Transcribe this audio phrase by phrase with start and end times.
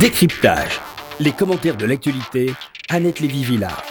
[0.00, 0.80] Décryptage.
[1.20, 2.52] Les commentaires de l'actualité,
[2.88, 3.84] Annette Lévy-Villard.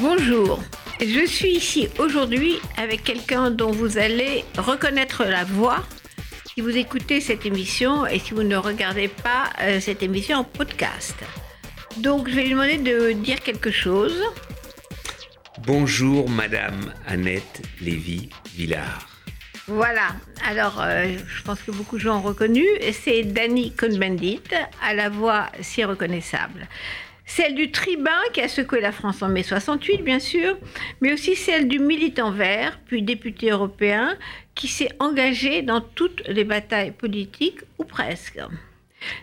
[0.00, 0.62] Bonjour.
[0.98, 5.84] Je suis ici aujourd'hui avec quelqu'un dont vous allez reconnaître la voix
[6.54, 10.44] si vous écoutez cette émission et si vous ne regardez pas euh, cette émission en
[10.44, 11.16] podcast.
[11.98, 14.22] Donc je vais lui demander de dire quelque chose.
[15.66, 19.13] Bonjour Madame Annette Lévy-Villard.
[19.66, 20.08] Voilà,
[20.46, 24.42] alors euh, je pense que beaucoup de gens ont reconnu, c'est Danny Cohn-Bendit,
[24.82, 26.68] à la voix si reconnaissable.
[27.24, 30.58] Celle du tribun qui a secoué la France en mai 68, bien sûr,
[31.00, 34.18] mais aussi celle du militant vert, puis député européen,
[34.54, 38.40] qui s'est engagé dans toutes les batailles politiques, ou presque.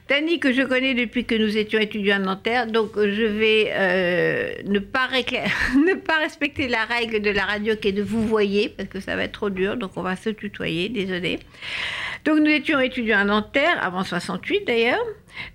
[0.09, 4.53] Dany, que je connais depuis que nous étions étudiants à Nanterre, donc je vais euh,
[4.65, 8.99] ne, pas respecter la règle de la radio qui est de vous voyer, parce que
[8.99, 11.39] ça va être trop dur, donc on va se tutoyer, désolé.
[12.25, 15.03] Donc nous étions étudiants à Nanterre, avant 68 d'ailleurs.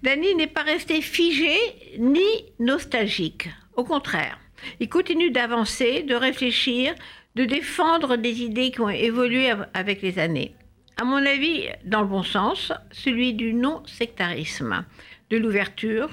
[0.03, 1.55] Dany n'est pas resté figé
[1.99, 2.27] ni
[2.59, 4.39] nostalgique, au contraire.
[4.81, 6.95] Il continue d'avancer, de réfléchir,
[7.37, 10.56] de défendre des idées qui ont évolué avec les années
[10.97, 14.85] à mon avis, dans le bon sens, celui du non-sectarisme,
[15.31, 16.09] de l'ouverture,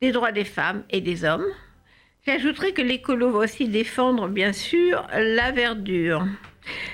[0.00, 1.46] des droits des femmes et des hommes.
[2.24, 6.24] J'ajouterai que l'écolo va aussi défendre, bien sûr, la verdure.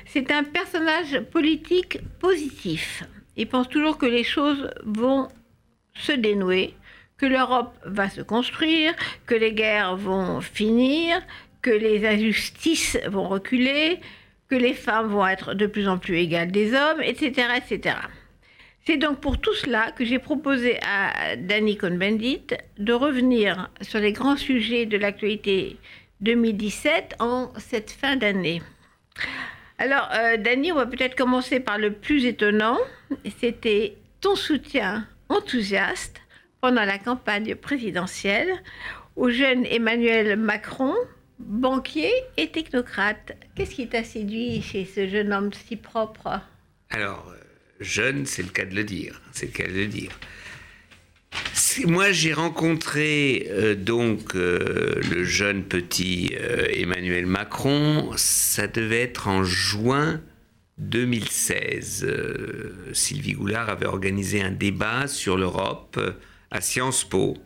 [0.06, 3.04] C'est un personnage politique positif.
[3.36, 5.28] Il pense toujours que les choses vont
[5.94, 6.74] se dénouer,
[7.18, 8.94] que l'Europe va se construire,
[9.26, 11.20] que les guerres vont finir,
[11.60, 14.00] que les injustices vont reculer,
[14.52, 17.48] que les femmes vont être de plus en plus égales des hommes, etc.
[17.56, 17.96] etc.
[18.84, 24.12] C'est donc pour tout cela que j'ai proposé à Danny Cohn-Bendit de revenir sur les
[24.12, 25.78] grands sujets de l'actualité
[26.20, 28.60] 2017 en cette fin d'année.
[29.78, 32.76] Alors, euh, Danny, on va peut-être commencer par le plus étonnant.
[33.40, 36.20] C'était ton soutien enthousiaste
[36.60, 38.52] pendant la campagne présidentielle
[39.16, 40.94] au jeune Emmanuel Macron
[41.46, 43.36] banquier et technocrate.
[43.54, 46.40] Qu'est-ce qui t'a séduit chez ce jeune homme si propre?
[46.90, 47.36] Alors, euh,
[47.80, 49.20] jeune, c'est le cas de le dire.
[49.32, 50.10] C'est le cas de le dire.
[51.86, 56.34] Moi, j'ai rencontré euh, donc euh, le jeune petit
[56.70, 58.12] Emmanuel Macron.
[58.16, 60.20] Ça devait être en juin
[60.78, 62.06] 2016.
[62.92, 65.98] Sylvie Goulard avait organisé un débat sur l'Europe
[66.50, 67.36] à Sciences Po.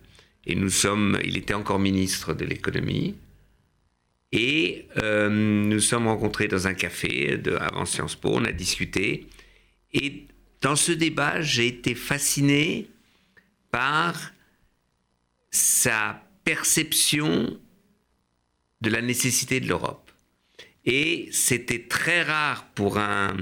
[0.47, 3.16] Et nous sommes, il était encore ministre de l'économie.
[4.32, 9.26] Et euh, nous sommes rencontrés dans un café de, avant Sciences Po, on a discuté.
[9.92, 10.26] Et
[10.60, 12.88] dans ce débat, j'ai été fasciné
[13.70, 14.32] par
[15.50, 17.59] sa perception
[18.81, 20.10] de la nécessité de l'Europe.
[20.84, 23.37] Et c'était très rare pour un,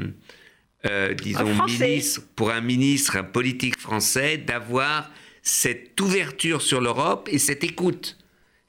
[0.87, 5.11] euh, disons, ministre, pour un ministre, un politique français, d'avoir
[5.43, 8.19] cette ouverture sur l'Europe et cette écoute.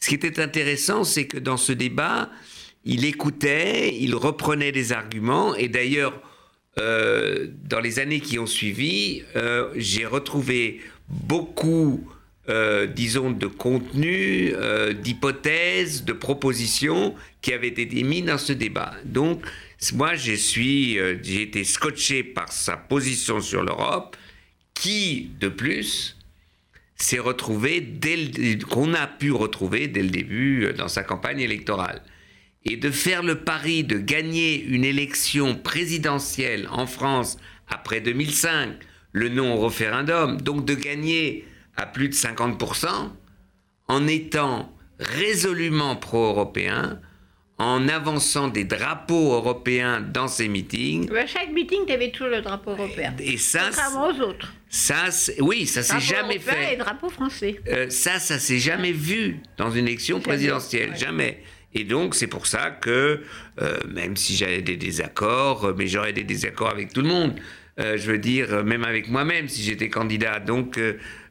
[0.06, 2.30] Ce qui était intéressant, c'est que dans ce débat,
[2.84, 6.22] il écoutait, il reprenait des arguments, et d'ailleurs,
[6.78, 10.80] euh, dans les années qui ont suivi, euh, j'ai retrouvé
[11.10, 12.08] beaucoup,
[12.50, 14.54] euh, disons, de contenu,
[15.02, 18.94] d'hypothèses, de propositions qui avaient été mis dans ce débat.
[19.06, 19.42] Donc,
[19.96, 20.36] moi, j'ai
[21.42, 24.16] été scotché par sa position sur l'Europe,
[24.76, 26.16] qui, de plus,
[26.96, 28.00] s'est retrouvé,
[28.70, 32.02] qu'on a pu retrouver dès le début euh, dans sa campagne électorale.
[32.64, 38.70] Et de faire le pari de gagner une élection présidentielle en France après 2005,
[39.12, 41.46] le non au référendum, donc de gagner
[41.78, 42.88] à plus de 50%,
[43.88, 47.00] en étant résolument pro-européen,
[47.58, 51.10] en avançant des drapeaux européens dans ses meetings.
[51.16, 53.14] À chaque meeting, tu avais toujours le drapeau européen.
[53.20, 54.54] Et ça, contrairement aux autres.
[54.70, 55.06] Ça,
[55.40, 56.74] oui, ça s'est jamais fait.
[56.74, 57.62] Et drapeau français.
[57.70, 61.42] Euh, ça, ça s'est jamais vu dans une élection présidentielle, jamais.
[61.74, 63.22] Et donc, c'est pour ça que,
[63.62, 67.36] euh, même si j'avais des désaccords, euh, mais j'aurais des désaccords avec tout le monde.
[67.78, 70.40] je veux dire, même avec moi-même, si j'étais candidat.
[70.40, 70.80] Donc,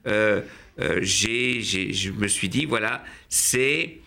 [0.07, 3.99] j'ai, je me suis dit, voilà, c'est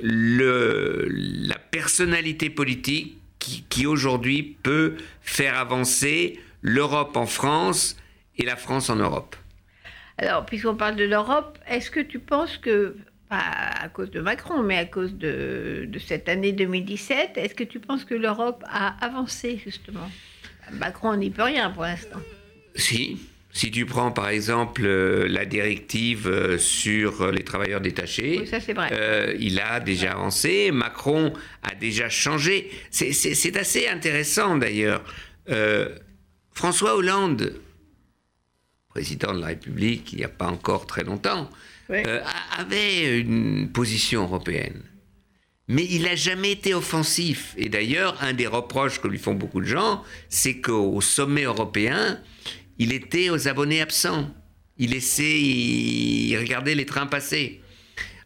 [0.00, 7.96] le, la personnalité politique qui, qui aujourd'hui peut faire avancer l'Europe en France
[8.36, 9.36] et la France en Europe.
[10.18, 12.96] Alors, puisqu'on parle de l'Europe, est-ce que tu penses que,
[13.28, 13.38] pas
[13.80, 17.78] à cause de Macron, mais à cause de, de cette année 2017, est-ce que tu
[17.78, 20.10] penses que l'Europe a avancé justement?
[20.72, 22.18] Macron n'y peut rien pour l'instant.
[22.74, 23.18] Si,
[23.50, 28.44] si tu prends par exemple euh, la directive euh, sur les travailleurs détachés,
[28.92, 32.70] euh, il a déjà avancé, Macron a déjà changé.
[32.90, 35.02] C'est assez intéressant d'ailleurs.
[36.52, 37.54] François Hollande,
[38.88, 41.48] président de la République il n'y a pas encore très longtemps,
[42.58, 44.82] avait une position européenne.
[45.70, 47.54] Mais il n'a jamais été offensif.
[47.58, 52.18] Et d'ailleurs, un des reproches que lui font beaucoup de gens, c'est qu'au sommet européen,
[52.78, 54.30] il était aux abonnés absents.
[54.78, 57.60] Il laissait, il regardait les trains passer.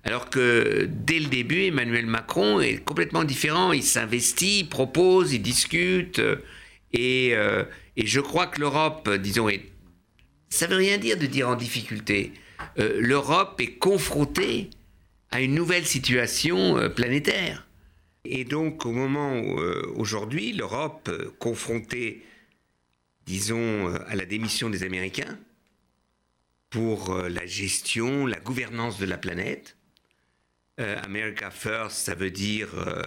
[0.05, 3.73] Alors que dès le début, Emmanuel Macron est complètement différent.
[3.73, 6.21] Il s'investit, il propose, il discute.
[6.93, 7.65] Et, euh,
[7.97, 9.63] je crois que l'Europe, disons, est,
[10.51, 12.33] ça veut rien dire de dire en difficulté.
[12.79, 14.69] Euh, L'Europe est confrontée
[15.31, 17.67] à une nouvelle situation euh, planétaire.
[18.25, 19.59] Et donc, au moment où,
[19.97, 21.11] aujourd'hui, l'Europe,
[21.41, 22.23] confrontée,
[23.27, 25.39] disons, à la démission des Américains,
[26.71, 29.77] pour la gestion, la gouvernance de la planète,
[30.81, 33.03] euh, America First, ça veut dire euh,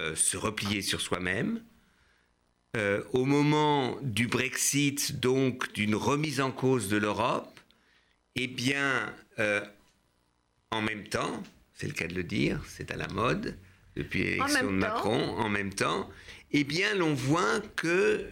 [0.00, 1.62] euh, se replier sur soi-même.
[3.14, 7.58] au moment du Brexit, donc d'une remise en cause de l'Europe,
[8.34, 9.14] eh bien,
[10.70, 11.42] en même temps,
[11.72, 13.56] c'est le cas de le dire, c'est à la mode,
[13.96, 16.10] depuis l'élection de Macron, en même temps,
[16.50, 18.26] eh bien, l'on voit que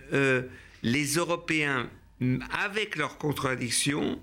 [0.84, 1.90] les Européens,
[2.52, 4.20] avec leurs contradictions,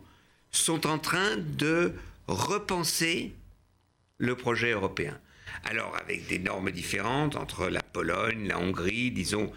[0.51, 1.93] sont en train de
[2.27, 3.33] repenser
[4.19, 5.19] le projet européen.
[5.65, 9.51] Alors, avec des normes différentes entre la Pologne, la Hongrie, disons,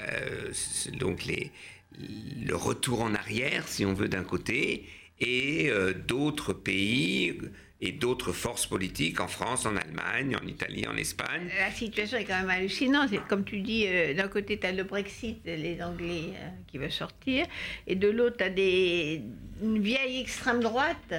[0.00, 0.52] euh,
[0.94, 4.88] donc le retour en arrière, si on veut, d'un côté,
[5.20, 7.38] et euh, d'autres pays
[7.80, 11.48] et d'autres forces politiques en France, en Allemagne, en Italie, en Espagne.
[11.58, 13.10] La situation est quand même hallucinante.
[13.28, 16.32] Comme tu dis, euh, d'un côté, tu as le Brexit, les Anglais
[16.66, 17.46] qui veulent sortir,
[17.86, 19.22] et de l'autre, tu as des,
[19.62, 21.14] une vieille extrême droite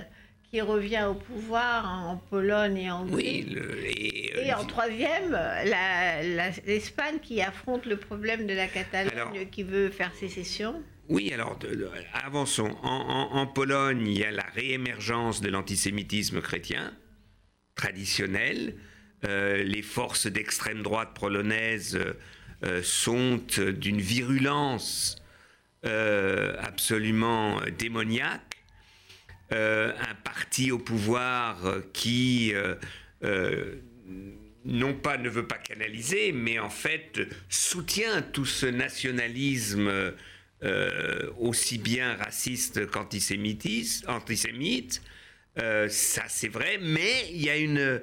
[0.49, 3.45] qui revient au pouvoir en Pologne et en Hongrie.
[3.49, 5.37] Oui, et, en troisième,
[6.65, 10.81] l'Espagne qui affronte le problème de la Catalogne qui veut faire sécession.
[11.09, 11.57] Oui, alors
[12.13, 12.75] avançons.
[12.83, 16.93] En, Pologne, il y a la réémergence de l'antisémitisme chrétien
[17.75, 18.75] traditionnel.
[19.25, 21.99] Euh, les forces d'extrême droite polonaises
[22.63, 25.15] euh, sont d'une virulence
[25.85, 28.57] euh, absolument démoniaque.
[29.53, 32.53] Euh, un parti au pouvoir euh, qui
[33.23, 33.75] euh,
[34.65, 39.89] non pas ne veut pas canaliser, mais en fait soutient tout ce nationalisme
[41.39, 45.01] aussi bien raciste qu'antisémite.
[45.55, 48.01] ça c'est vrai, mais il y a une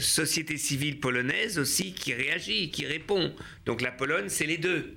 [0.00, 3.34] société civile polonaise aussi qui réagit, qui répond.
[3.66, 4.94] Donc la Pologne, c'est les deux.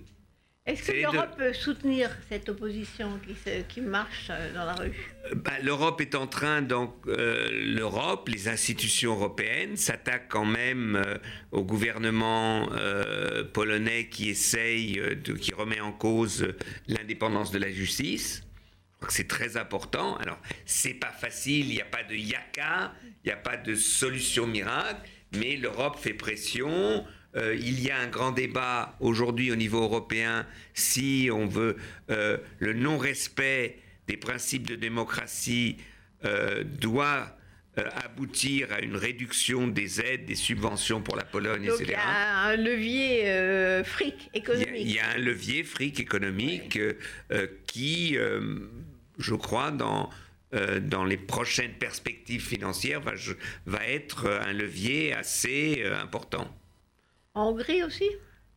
[0.65, 3.35] Est-ce que l'Europe peut soutenir cette opposition qui,
[3.67, 4.91] qui, marche euh, dans la rue?
[5.25, 11.03] Euh, bah, L'Europe est en train, donc euh, l'Europe, les institutions européennes s'attaquent quand même
[11.51, 12.67] au gouvernement
[13.53, 16.47] polonais qui essaye, de, qui remet en cause
[16.87, 18.41] l'indépendance de la justice.
[18.41, 20.17] Je crois que c'est très important.
[20.17, 23.75] Alors, c'est pas facile, il n'y a pas de yaka, il n'y a pas de
[23.75, 25.01] solution miracle,
[25.37, 27.05] mais l'Europe fait pression.
[27.35, 31.75] Euh, il y a un grand débat aujourd'hui au niveau européen si on veut
[32.09, 35.77] euh, le non-respect des principes de démocratie
[36.23, 37.37] euh, doit
[38.05, 42.43] aboutir à une réduction des aides, des subventions pour la Pologne, Donc, Il y a
[42.45, 44.69] un levier fric économique.
[44.79, 46.79] Il y, a, un levier fric économique
[47.67, 48.17] qui,
[49.17, 50.09] je crois, dans
[50.83, 53.11] dans les prochaines perspectives financières, va,
[53.65, 56.49] va être un levier assez important.
[57.35, 58.09] En Hongrie aussi?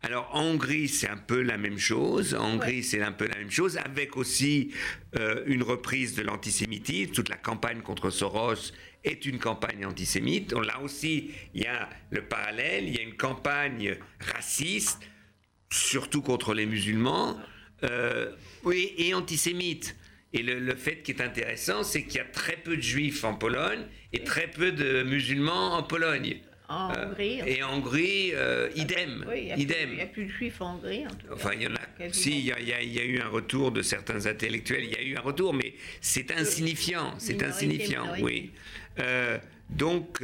[0.02, 2.34] Alors en Hongrie, c'est un peu la même chose.
[2.34, 4.72] En Hongrie, c'est un peu la même chose, avec aussi
[5.18, 7.12] euh, une reprise de l'antisémitisme.
[7.12, 10.52] Toute la campagne contre Soros est une campagne antisémite.
[10.52, 12.84] Là aussi, il y a le parallèle.
[12.86, 15.00] Il y a une campagne raciste,
[15.72, 17.36] surtout contre les musulmans,
[17.82, 18.30] euh,
[18.62, 19.96] oui, et antisémite.
[20.32, 23.24] Et le, le, fait qui est intéressant, c'est qu'il y a très peu de juifs
[23.24, 26.40] en Pologne et très peu de musulmans en Pologne.
[26.68, 27.40] En euh, Hongrie.
[27.46, 29.24] Et en Hongrie, euh, idem.
[29.34, 31.06] il n'y a, plus de juifs en Hongrie.
[31.06, 32.12] En tout enfin, il y en a.
[32.12, 34.84] Si, il y a, y a, eu un retour de certains intellectuels.
[34.84, 37.14] Il y a eu un retour, mais c'est insignifiant.
[37.18, 38.52] C'est insignifiant, oui.
[39.00, 39.38] Euh,
[39.70, 40.22] donc,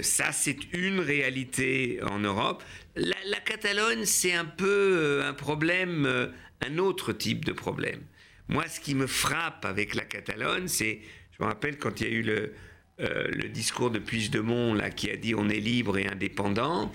[0.00, 2.62] ça, c'est une réalité en Europe.
[2.96, 6.30] La, la Catalogne, c'est un peu un problème,
[6.66, 8.00] un autre type de problème.
[8.48, 11.00] Moi, ce qui me frappe avec la Catalogne, c'est,
[11.36, 12.54] je me rappelle quand il y a eu le,
[13.00, 16.92] euh, le discours de Puigdemont là, qui a dit on est libre et indépendant.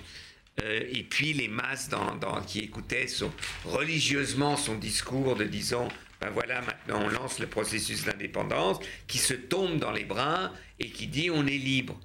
[0.62, 1.90] Euh, et puis les masses
[2.46, 3.06] qui écoutaient
[3.64, 5.88] religieusement son discours de disant
[6.20, 10.90] ben voilà, maintenant on lance le processus d'indépendance, qui se tombe dans les bras et
[10.90, 11.98] qui dit on est libre.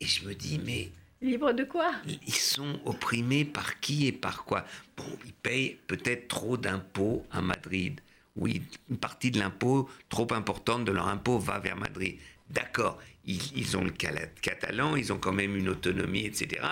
[0.00, 0.90] Et je me dis, mais.
[1.22, 1.92] Libre de quoi?
[2.26, 4.66] Ils sont opprimés par qui et par quoi?
[4.96, 8.00] Bon, ils payent peut-être trop d'impôts à Madrid.
[8.36, 12.18] où une partie de l'impôt, trop importante de leur impôt, va vers Madrid.
[12.50, 16.62] D'accord, ils, ont le catalan, ils ont quand même une autonomie, etc.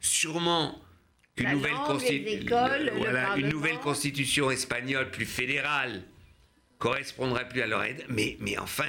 [0.00, 0.80] Sûrement
[1.36, 2.92] une, nouvelle,
[3.36, 6.02] une nouvelle constitution espagnole plus fédérale
[6.78, 8.04] correspondrait plus à leur aide.
[8.08, 8.86] Mais, mais enfin,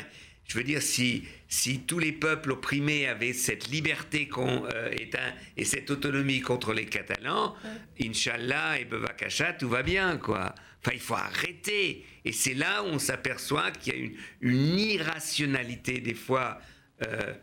[0.48, 4.94] je veux dire, si, si tous les peuples opprimés avaient cette liberté euh,
[5.58, 7.56] et cette autonomie contre les Catalans,
[8.02, 10.54] Inch'Allah et Bevakasha, tout va bien, quoi.
[10.86, 12.06] Enfin, il faut arrêter.
[12.26, 14.10] Et c'est là où on s'aperçoit qu'il y a
[14.42, 16.60] une, irrationalité, des fois.
[17.02, 17.34] Euh,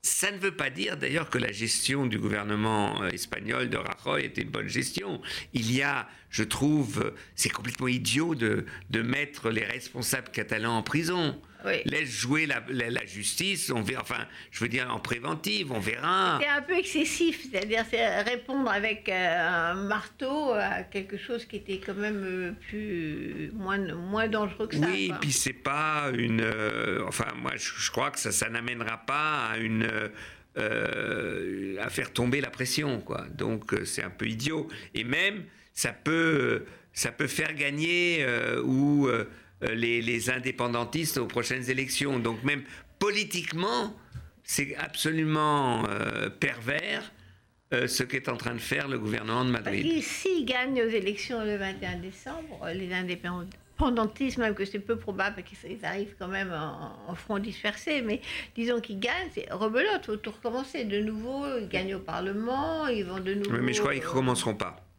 [0.00, 4.24] ça ne veut pas dire d'ailleurs que la gestion du gouvernement euh, espagnol de Rajoy
[4.24, 5.20] était une bonne gestion.
[5.52, 10.82] Il y a, je trouve, c'est complètement idiot de, de mettre les responsables catalans en
[10.82, 11.40] prison.
[11.84, 16.38] Laisse jouer la, justice, on verra, enfin, je veux dire en préventive, on verra.
[16.40, 17.84] C'est un peu excessif, c'est-à-dire
[18.24, 23.78] répondre avec euh, un marteau à quelque chose qui était quand même euh, plus moins,
[23.94, 24.86] moins dangereux que ça.
[24.86, 26.40] Oui, et puis c'est pas une.
[26.40, 29.86] Euh, enfin, moi, je, crois que ça, ça n'amènera pas à une.
[30.56, 33.26] à faire tomber la pression, quoi.
[33.34, 34.68] Donc c'est un peu idiot.
[34.94, 38.26] Et même, ça peut, ça peut faire gagner
[38.64, 39.08] ou
[39.62, 42.18] euh, les, indépendantistes aux prochaines élections.
[42.18, 42.62] Donc même
[42.98, 43.94] politiquement,
[44.42, 47.12] c'est absolument euh, pervers
[47.74, 50.02] euh, ce qu'est en train de faire le gouvernement de Madrid.
[50.02, 55.84] S'ils gagnent aux élections le 21 décembre, les indépendantistes, même que c'est peu probable qu'ils
[55.84, 58.22] arrivent quand même en, front dispersé, mais
[58.56, 62.86] disons qu'ils gagnent, c'est rebelote, il faut tout recommencer de nouveau, ils gagnent au Parlement,
[62.86, 63.58] ils vont de nouveau...
[63.60, 64.89] mais je crois qu'ils ne recommenceront pas.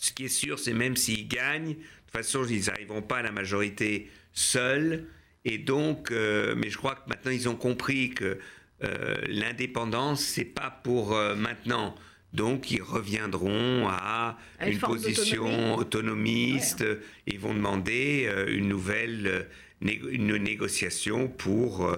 [0.00, 3.22] Ce qui est sûr, c'est même s'ils gagnent, de toute façon, ils n'arriveront pas à
[3.22, 5.04] la majorité seuls.
[5.44, 8.38] Et donc, euh, mais je crois que maintenant, ils ont compris que
[8.82, 11.94] euh, l'indépendance, c'est pas pour euh, maintenant.
[12.32, 16.82] Donc, ils reviendront à, une, position autonomiste
[17.26, 19.48] et vont demander une nouvelle
[19.82, 21.92] une négociation pour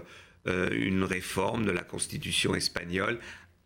[0.47, 3.18] une réforme de la constitution espagnole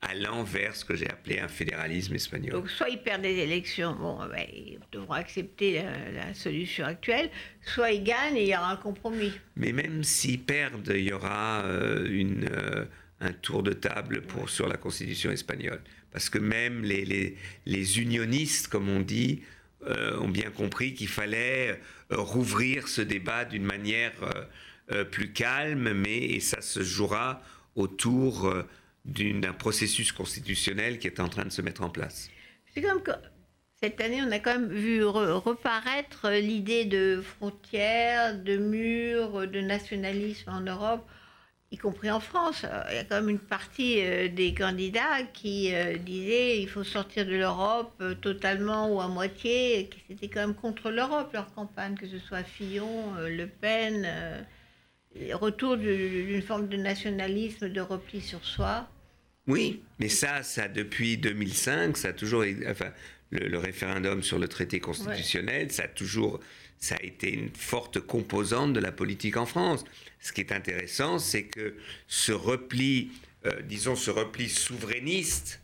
[0.09, 2.53] allant vers ce que j'ai appelé un fédéralisme espagnol.
[2.53, 5.83] Donc soit ils perdent des élections, bon, ben, ils devront accepter
[6.15, 7.31] la, solution actuelle,
[7.63, 9.33] soit ils gagnent et il y aura un compromis.
[9.57, 12.85] Mais même s'ils perdent, il y aura euh, une, euh,
[13.21, 15.81] un tour de table pour, sur la constitution espagnole.
[16.13, 17.37] Parce que même les, les,
[17.67, 19.43] les unionistes, comme on dit,
[19.87, 24.13] euh, ont bien compris qu'il fallait rouvrir ce débat d'une manière
[25.11, 27.43] plus calme, mais et ça se jouera
[27.75, 28.49] autour
[29.07, 32.29] d'un processus constitutionnel qui est en train de se mettre en place.
[32.75, 33.01] C'est comme
[33.83, 40.51] cette année, on a quand même vu reparaître l'idée de frontières, de murs, de nationalisme
[40.51, 41.07] en Europe,
[41.71, 42.65] y compris en France.
[42.91, 46.85] Il y a quand même une partie euh, des candidats qui euh, disaient il faut
[46.85, 51.53] sortir de l'Europe euh, totalement ou à moitié, qui c'était quand même contre l'Europe, leur
[51.53, 54.09] campagne, que ce soit Fillon, Le Pen,
[55.35, 58.89] retour d'une forme de nationalisme, de repli sur soi.
[59.47, 62.93] Oui, mais ça, ça depuis 2005, ça a toujours, enfin,
[63.31, 66.41] le, référendum sur le traité constitutionnel, ça a toujours,
[66.79, 69.85] ça a été une forte composante de la politique en France.
[70.21, 71.76] Ce qui est intéressant, c'est que
[72.09, 73.11] ce repli,
[73.47, 75.61] euh, disons, ce repli souverainiste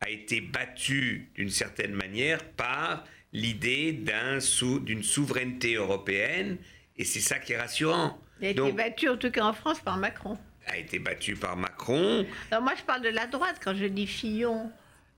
[0.00, 4.38] a été battu d'une certaine manière par l'idée d'un
[4.84, 6.58] d'une souveraineté européenne,
[6.96, 8.20] et c'est ça qui est rassurant.
[8.40, 11.56] Il a été battu en tout cas en France par Macron a été battu par
[11.56, 12.26] Macron.
[12.50, 14.70] Alors moi, je parle de la droite quand je dis Fillon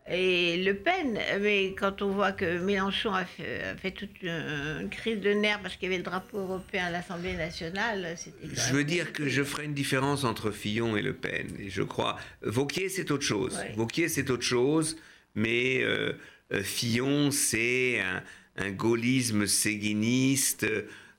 [0.09, 5.33] et Le Pen, mais quand on voit que Mélenchon a fait, toute une, crise de
[5.33, 8.49] nerfs parce qu'il y avait le drapeau européen à l'Assemblée nationale, c'était.
[8.53, 11.49] Je veux dire que je ferai une différence entre Fillon et Le Pen.
[11.61, 12.19] Et je crois.
[12.43, 13.57] Vauquier, c'est autre chose.
[13.77, 14.97] Vauquier, c'est autre chose,
[15.37, 16.15] mais euh,
[16.53, 18.23] euh, Fillon, c'est un,
[18.57, 20.67] un, gaullisme séguiniste.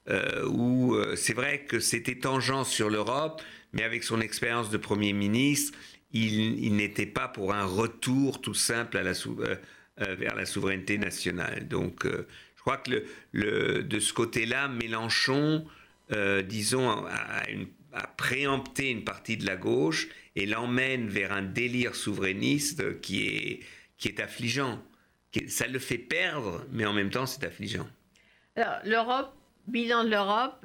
[0.09, 3.39] Euh, où c'est vrai que c'était tangent sur l'Europe,
[3.73, 5.77] mais avec son expérience de Premier ministre,
[6.13, 9.55] il, n'était pas pour un retour tout simple euh,
[10.01, 11.67] euh, vers la souveraineté nationale.
[11.67, 15.65] Donc, euh, je crois que de ce côté-là, Mélenchon,
[16.45, 17.43] disons, a,
[17.93, 23.59] a, préempté une partie de la gauche et l'emmène vers un délire souverainiste qui est,
[23.97, 24.79] qui est affligeant.
[25.47, 27.87] Ça le fait perdre, mais en même temps, c'est affligeant.
[28.55, 29.33] Alors, l'Europe,
[29.65, 30.63] bilan de l'Europe,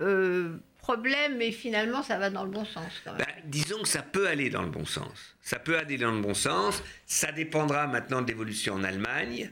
[0.86, 3.02] problème, mais finalement, ça va dans le bon sens.
[3.04, 5.36] Ben, disons que ça peut aller dans le bon sens.
[5.42, 6.80] Ça peut aller dans le bon sens.
[7.06, 9.50] Ça dépendra maintenant de l'évolution en Allemagne.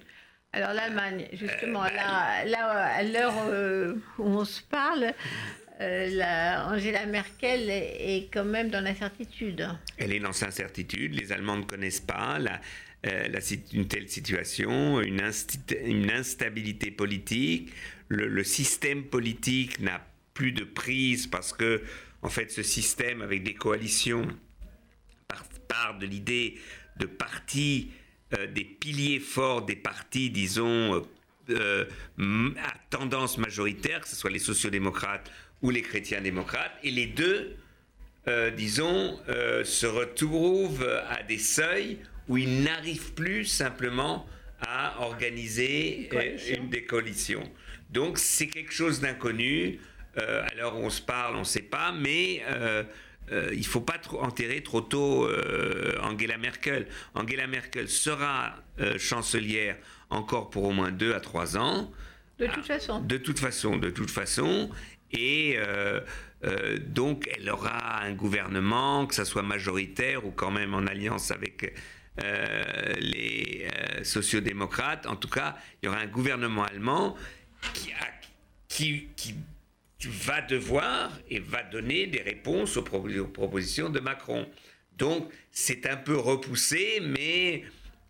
[0.53, 2.67] Alors l'Allemagne, justement, euh, là, là,
[3.00, 5.12] à l'heure euh, où on se parle,
[5.81, 9.69] la Angela Merkel est quand même dans l'incertitude.
[9.99, 11.21] Elle est dans l'incertitude.
[11.21, 12.61] Les Allemands ne connaissent pas la,
[13.73, 15.21] une telle situation, une,
[15.85, 17.73] une instabilité politique.
[18.09, 20.00] Le, le système politique n'a
[20.35, 21.83] plus de prise parce que,
[22.23, 24.26] en fait, ce système avec des coalitions
[25.67, 26.59] part, de l'idée
[26.97, 27.91] de partis,
[28.38, 31.05] euh, des piliers forts des partis, disons,
[31.50, 31.85] euh,
[32.19, 35.31] euh, à tendance majoritaire, que ce soit les sociodémocrates
[35.62, 37.57] ou les chrétiens démocrates, et les deux,
[38.57, 39.19] disons,
[39.64, 41.99] se retrouvent à des seuils
[42.29, 44.26] où ils n'arrivent plus simplement
[44.61, 46.09] à organiser
[46.57, 47.50] une, des coalitions.
[47.91, 49.79] Donc c'est quelque chose d'inconnu.
[50.18, 52.85] Euh, l'heure où on se parle, on ne sait pas, mais euh,
[53.33, 55.28] euh, il ne faut pas trop enterrer trop tôt
[56.02, 56.87] Angela Merkel.
[57.14, 58.54] Angela Merkel sera
[58.99, 59.76] chancelière
[60.11, 61.90] encore pour au moins deux à trois ans.
[62.38, 63.00] De toute façon.
[63.00, 64.71] De toute façon, de toute façon.
[65.12, 65.59] Et
[66.87, 71.75] donc, elle aura un gouvernement, que ce soit majoritaire ou quand même en alliance avec
[73.00, 73.68] les
[74.02, 75.06] sociodémocrates.
[75.06, 77.16] En tout cas, il y aura un gouvernement allemand
[77.73, 78.06] qui, a,
[78.68, 79.35] qui, qui
[80.08, 84.46] va devoir et va donner des réponses aux, propositions de Macron.
[84.96, 87.64] Donc c'est un peu repoussé, mais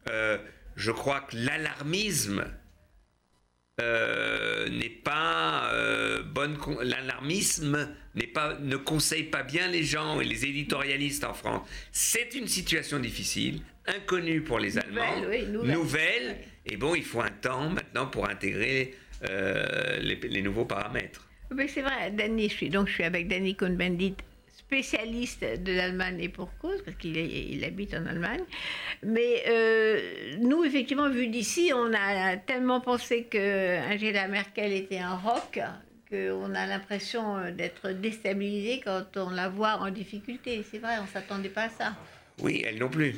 [0.08, 0.38] euh,
[0.76, 2.44] je crois que l'alarmisme
[3.80, 6.56] euh, n'est pas euh, bonne.
[6.82, 11.68] L'alarmisme n'est pas ne conseille pas bien les gens et les éditorialistes en France.
[11.90, 17.70] C'est une situation difficile, inconnue pour les Allemands, nouvelle, Et bon, il faut un temps
[17.70, 21.24] maintenant pour intégrer les nouveaux paramètres
[21.68, 24.16] c'est vrai, Danny, je suis, donc je suis avec Danny Cohn-Bendit,
[24.56, 28.42] spécialiste de l'Allemagne et pour cause, parce qu'il il habite en Allemagne.
[29.02, 35.16] Mais euh, nous, effectivement, vu d'ici, on a tellement pensé que Angela Merkel était un
[35.16, 35.60] rock
[36.10, 40.64] qu'on a l'impression d'être déstabilisé quand on la voit en difficulté.
[40.70, 41.96] C'est vrai, on ne s'attendait pas à ça.
[42.40, 43.14] Oui, elle non plus.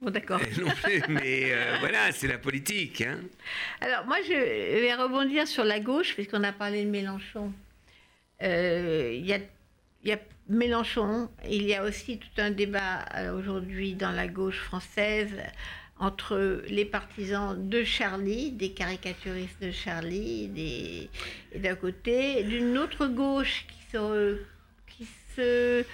[0.00, 0.40] Bon, d'accord.
[0.60, 3.00] Non plus, mais euh, voilà, c'est la politique.
[3.00, 3.20] Hein.
[3.80, 7.52] Alors, moi, je vais rebondir sur la gauche, puisqu'on a parlé de Mélenchon.
[8.42, 14.12] Euh, il y, a, Mélenchon, il y a aussi tout un débat euh, aujourd'hui dans
[14.12, 15.32] la gauche française
[15.98, 21.08] entre les partisans de Charlie, des caricaturistes de Charlie,
[21.56, 23.66] d'un côté, d'une autre gauche
[24.86, 25.84] qui se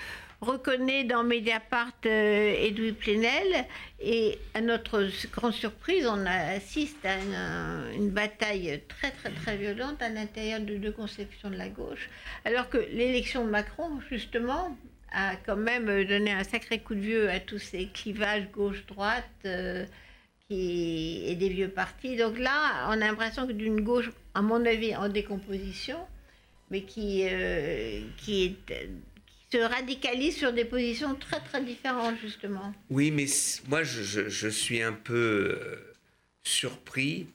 [0.43, 3.65] reconnaît dans Mediapart euh, Edoui Plenel
[4.01, 7.17] et à notre grande surprise, on assiste à
[7.95, 12.11] une, bataille très très très violente à l'intérieur de deux conceptions de la gauche,
[12.45, 14.77] alors que l'élection de Macron, justement,
[15.13, 19.85] a quand même donné un sacré coup de vieux à tous ces clivages gauche-droite euh,
[20.51, 22.17] et des vieux partis.
[22.17, 25.99] Donc là, on a l'impression que d'une gauche, à mon avis, en décomposition,
[26.71, 28.89] mais qui, euh, qui est
[29.53, 32.75] se radicalise sur des positions très très différentes justement.
[32.89, 33.27] Oui, mais
[33.69, 35.95] moi je, je, suis un peu euh,
[36.43, 37.27] surpris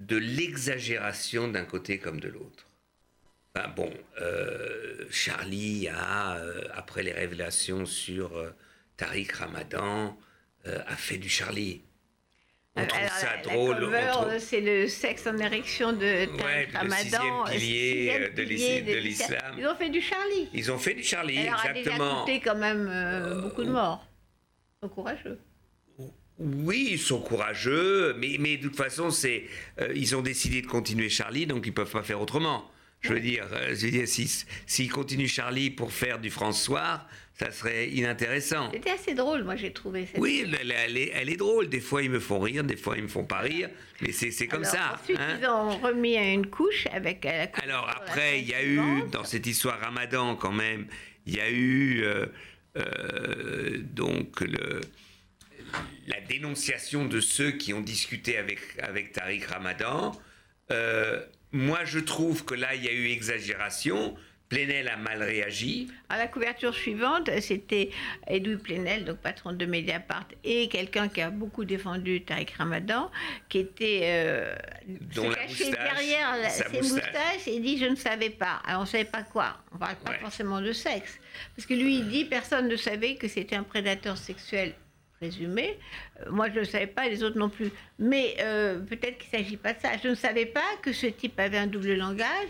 [0.00, 2.66] de l'exagération d'un côté comme de l'autre.
[3.54, 8.30] Enfin, bon, euh, Charlie a, euh, après les révélations sur
[8.98, 10.18] Tariq Ramadan,
[10.66, 11.82] a fait du Charlie.
[12.76, 13.90] On trouve ça drôle.
[14.40, 17.44] C'est le sexe en érection de Tariq Ramadan.
[17.44, 19.54] Le pilier, de l'islam.
[19.58, 20.48] Ils ont fait du Charlie.
[20.52, 22.22] Ils ont fait du Charlie, Alors, exactement.
[22.22, 24.04] a coûté quand même euh, beaucoup de morts.
[24.82, 25.38] Ils sont courageux.
[26.38, 29.44] Oui, ils sont courageux, mais, mais de toute façon, c'est,
[29.80, 32.68] euh, ils ont décidé de continuer Charlie, donc ils ne peuvent pas faire autrement.
[33.00, 34.30] Je veux dire, euh, je veux dire s'ils
[34.66, 38.70] si, continuent Charlie pour faire du François, ça serait inintéressant.
[38.72, 40.06] C'était assez drôle, moi j'ai trouvé.
[40.06, 41.68] Cette oui, elle, est, elle, est, drôle.
[41.68, 43.68] Des fois ils me font rire, des fois ils me font pas rire,
[44.00, 44.98] mais c'est comme ça.
[45.00, 45.38] Ensuite hein.
[45.40, 47.24] ils ont remis une couche avec.
[47.24, 50.86] La couche Alors après, il y a eu dans cette histoire Ramadan quand même,
[51.26, 52.26] il y a eu euh,
[52.76, 54.80] euh, donc le
[56.06, 60.12] la dénonciation de ceux qui ont discuté avec, avec Tariq Ramadan.
[60.70, 64.16] Euh, moi, je trouve que là, il y a eu exagération.
[64.54, 65.88] Plenel a mal réagi.
[66.08, 67.90] À la couverture suivante, c'était
[68.28, 73.10] Edoui Plenel, donc patron de Mediapart, et quelqu'un qui a beaucoup défendu Tariq Ramadan,
[73.48, 74.54] qui était euh,
[75.34, 78.62] caché derrière ses moustaches et dit je ne savais pas.
[78.64, 79.56] Alors on ne savait pas quoi.
[79.72, 81.18] On ne parle pas forcément de sexe,
[81.56, 84.74] parce que lui il dit personne ne savait que c'était un prédateur sexuel
[85.20, 85.78] résumé.
[86.20, 87.70] Euh, moi, je ne savais pas, les autres non plus.
[87.98, 89.90] Mais euh, peut-être qu'il ne s'agit pas de ça.
[90.02, 92.48] Je ne savais pas que ce type avait un double langage.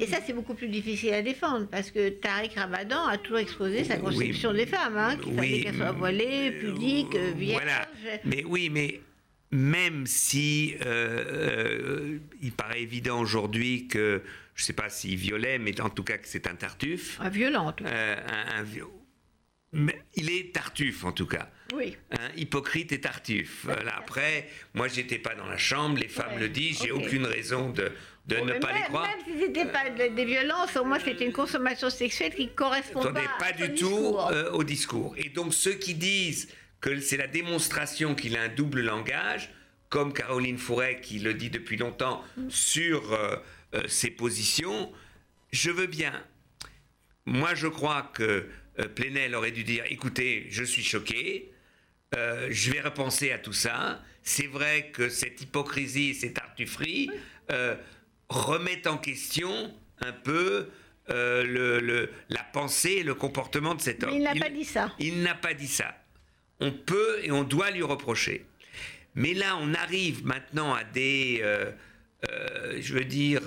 [0.00, 3.84] Et ça, c'est beaucoup plus difficile à défendre parce que Tariq Ramadan a toujours exposé
[3.84, 7.62] sa conception des femmes, hein, qu'il fallait qu'elles soient voilées, pudiques, vierges.
[7.62, 7.88] Voilà.
[8.24, 9.00] Mais oui, mais
[9.52, 10.74] même si
[12.42, 14.22] il paraît évident aujourd'hui que
[14.54, 17.18] je ne sais pas s'il violait, mais en tout cas que c'est un tartuffe.
[17.20, 17.90] Un violent, en tout cas.
[17.90, 18.16] Euh,
[18.56, 18.66] un, un
[19.76, 21.50] mais il est tartuffe en tout cas.
[21.74, 21.96] Oui.
[22.12, 23.62] Hein, hypocrite et tartuffe.
[23.64, 23.96] Voilà.
[23.96, 26.40] Après, moi j'étais pas dans la chambre, les femmes Ouais.
[26.42, 27.02] le disent, j'ai Ok.
[27.04, 27.90] aucune raison de,
[28.26, 29.06] de ne mais pas même, les croire.
[29.06, 33.02] Même si c'était pas de- des violences, au moins c'était une consommation sexuelle qui correspond
[33.02, 34.28] pas, pas à du tout discours.
[34.30, 35.14] euh, au discours.
[35.18, 36.48] Et donc ceux qui disent
[36.80, 39.50] que c'est la démonstration qu'il a un double langage,
[39.90, 43.36] comme Caroline Fouret qui le dit depuis longtemps sur euh,
[43.74, 44.90] euh, ses positions,
[45.52, 46.12] je veux bien.
[47.26, 48.46] Moi, je crois que
[48.96, 51.52] Plenel aurait dû dire, écoutez, je suis choqué,
[52.16, 54.02] euh, je vais repenser à tout ça.
[54.22, 57.10] C'est vrai que cette hypocrisie, cette tartufferie
[57.52, 57.76] euh,
[58.28, 60.68] remettent en question un peu
[61.10, 64.10] euh, le, le- la pensée et le comportement de cet homme.
[64.10, 64.92] Mais il n'a pas dit ça.
[64.98, 65.94] Il n'a pas dit ça.
[66.60, 68.46] On peut et on doit lui reprocher.
[69.14, 71.70] Mais là, on arrive maintenant à des, euh,
[72.30, 73.42] euh, je veux dire,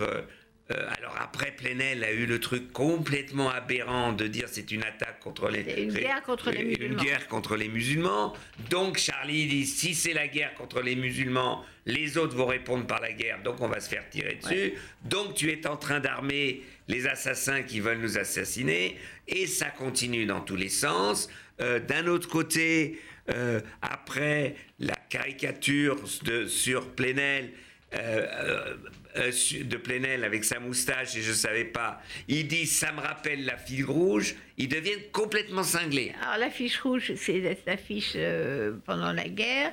[0.72, 5.20] euh, alors après, Plenel a eu le truc complètement aberrant de dire c'est une attaque
[5.22, 7.04] contre les, une guerre contre les une musulmans.
[7.04, 8.34] guerre contre les musulmans.
[8.70, 13.00] Donc Charlie dit si c'est la guerre contre les musulmans, les autres vont répondre par
[13.00, 14.74] la guerre, donc on va se faire tirer dessus.
[15.06, 20.26] Donc tu es en train d'armer les assassins qui veulent nous assassiner, et ça continue
[20.26, 21.30] dans tous les sens.
[21.62, 23.00] Euh, D'un autre côté,
[23.30, 27.52] euh, après la caricature de, sur Plenel,
[27.94, 28.76] euh, euh,
[29.16, 29.32] euh,
[29.64, 32.02] de Plenel avec sa moustache et je savais pas.
[32.28, 34.36] Il dit ça me rappelle la fille rouge.
[34.58, 36.14] Ils deviennent complètement cinglés.
[36.22, 39.72] Alors l'affiche rouge, c'est cette affiche euh, pendant la guerre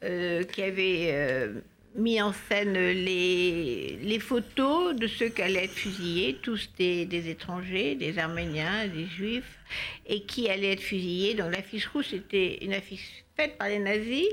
[0.00, 1.48] qui avait
[1.94, 7.30] mis en scène les, les photos de ceux qui allaient être fusillés, tous des, des
[7.30, 9.60] étrangers, des Arméniens, des Juifs,
[10.06, 11.34] et qui allaient être fusillés.
[11.34, 14.26] Donc l'affiche rouge, c'était une affiche faite par les nazis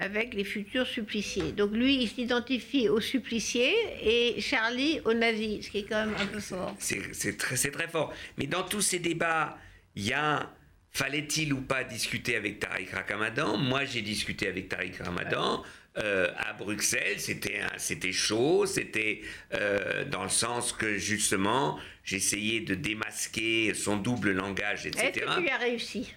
[0.00, 1.52] avec les futurs suppliciés.
[1.52, 6.14] Donc lui, il s'identifie aux suppliciés et Charlie aux nazis, ce qui est quand même
[6.18, 6.74] un peu fort.
[6.78, 8.12] C'est très, fort.
[8.38, 9.58] Mais dans tous ces débats,
[9.94, 10.50] il y a
[10.92, 13.56] fallait-il ou pas discuter avec Tariq Ramadan?
[13.56, 15.62] Moi, j'ai discuté avec Tariq Ramadan
[15.98, 17.20] euh, à Bruxelles.
[17.20, 18.66] C'était chaud.
[18.66, 19.20] C'était
[19.54, 25.08] euh, dans le sens que justement, j'essayais de démasquer son double langage, etc.
[25.14, 26.14] Est-ce que tu as réussi?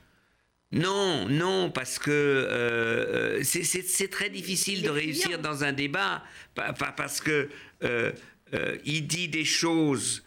[0.73, 6.23] Non, non, parce que euh, euh, c'est- très difficile de réussir dans un débat,
[6.55, 7.47] pa- pa- parce que
[7.83, 8.11] euh,
[8.53, 10.23] euh, il dit des choses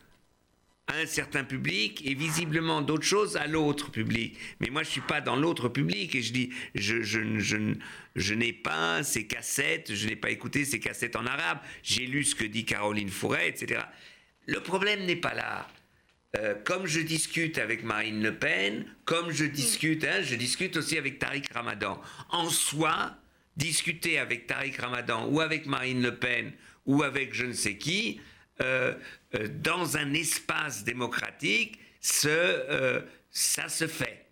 [0.87, 4.39] à un certain public et visiblement d'autres choses à l'autre public.
[4.61, 9.03] Mais moi, je suis pas dans l'autre public et je dis, je, je n'ai pas
[9.03, 11.59] ces cassettes, je n'ai pas écouté ces cassettes en arabe.
[11.83, 13.81] J'ai lu ce que dit Caroline Fouret, etc.
[14.47, 15.67] Le problème n'est pas là.
[16.39, 20.99] Euh, comme je discute avec Marine Le Pen, comme je discute, hein, je discute aussi
[20.99, 22.01] avec Tariq Ramadan.
[22.31, 23.17] En soi,
[23.57, 26.53] discuter avec Tariq Ramadan ou avec Marine Le Pen
[26.85, 28.21] ou avec je ne sais qui,
[28.61, 28.95] euh,
[29.35, 34.27] euh, dans un espace démocratique, ça se fait.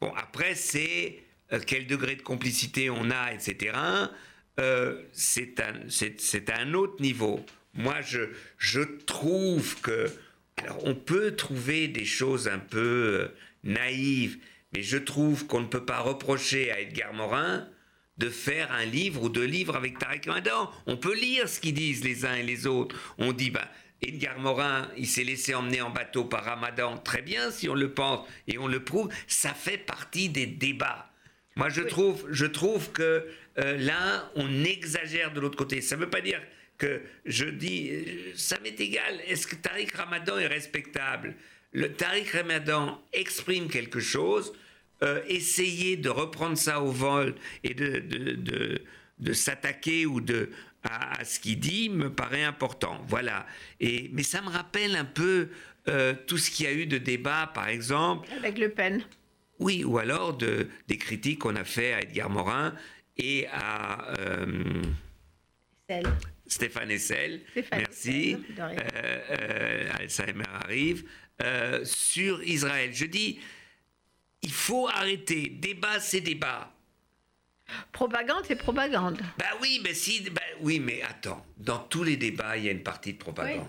[0.00, 1.22] Bon, après, c'est
[1.66, 3.76] quel degré de complicité on a, etc.
[5.12, 7.44] C'est à un autre niveau.
[7.74, 7.96] Moi,
[8.58, 10.08] je trouve que.
[10.56, 13.28] Alors, on peut trouver des choses un peu euh,
[13.64, 14.38] naïves,
[14.72, 17.68] mais je trouve qu'on ne peut pas reprocher à Edgar Morin
[18.18, 20.70] de faire un livre ou deux livres avec Tarek Ramadan.
[20.86, 23.14] On peut lire ce qu'ils disent les uns et les autres.
[23.18, 23.66] On dit, ben,
[24.02, 26.98] Edgar Morin, il s'est laissé emmener en bateau par Ramadan.
[26.98, 31.10] Très bien, si on le pense et on le prouve, ça fait partie des débats.
[31.56, 33.26] Moi, je trouve, je trouve que
[33.58, 35.80] euh, là, on exagère de l'autre côté.
[35.80, 36.40] Ça ne veut pas dire
[36.78, 39.20] que je dis, euh, ça m'est égal.
[39.26, 41.34] Est-ce que Tariq Ramadan est respectable?
[41.72, 44.52] Le Tariq Ramadan exprime quelque chose.
[45.02, 48.82] euh, essayer de reprendre ça au vol et de, de, de,
[49.18, 50.50] de s'attaquer ou de
[50.82, 53.04] à, à ce qu'il dit me paraît important.
[53.08, 53.46] Voilà.
[53.80, 55.48] Et mais ça me rappelle un peu
[55.88, 59.04] euh, tout ce qu'il y a eu de débat, par exemple, avec Le Pen
[59.60, 62.74] oui, ou alors de, des critiques qu'on a fait à Edgar Morin
[63.16, 64.82] et à euh,
[65.88, 66.06] Celle.
[66.46, 67.42] Stéphane Essel.
[67.50, 68.36] Stéphane Merci.
[68.58, 68.78] Euh,
[69.30, 71.04] euh, Alzheimer arrive.
[71.42, 72.90] euh, sur Israël.
[72.94, 73.40] Je dis,
[74.42, 75.48] il faut arrêter.
[75.48, 76.70] Débat, c'est débat.
[77.92, 79.20] Propagande, c'est propagande.
[79.38, 81.44] Bah oui, mais si, bah oui, mais attends.
[81.56, 83.66] Dans tous les débats, il y a une partie de propagande.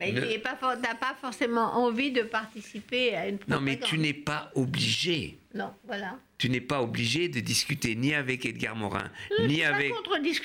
[0.00, 3.64] Mais Ne- tu n'as pas, forcément envie de participer à une Non, propagande.
[3.64, 5.38] mais tu n'es pas obligé.
[5.54, 6.18] Non, voilà.
[6.36, 9.92] Tu n'es pas obligé de discuter ni avec Edgar Morin, Je ni suis pas avec,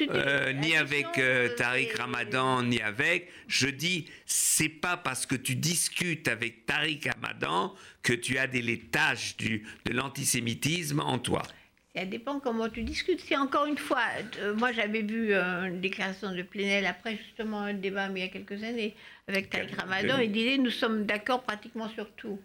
[0.10, 3.30] euh, ni avec euh, euh, Tariq Ramadan, ni avec.
[3.48, 8.64] Je dis, c'est pas parce que tu discutes avec Tariq Ramadan que tu as des
[8.64, 11.44] les tâches du, de l'antisémitisme en toi.
[11.96, 13.22] Ça dépend comment tu discutes.
[13.22, 14.02] C'est encore une fois,
[14.40, 18.24] euh, moi j'avais vu euh, une déclaration de Plenel après justement un débat mais il
[18.24, 18.96] y a quelques années
[19.28, 20.18] avec Tariq Ramadan.
[20.18, 22.40] Il disait nous sommes d'accord pratiquement sur tout.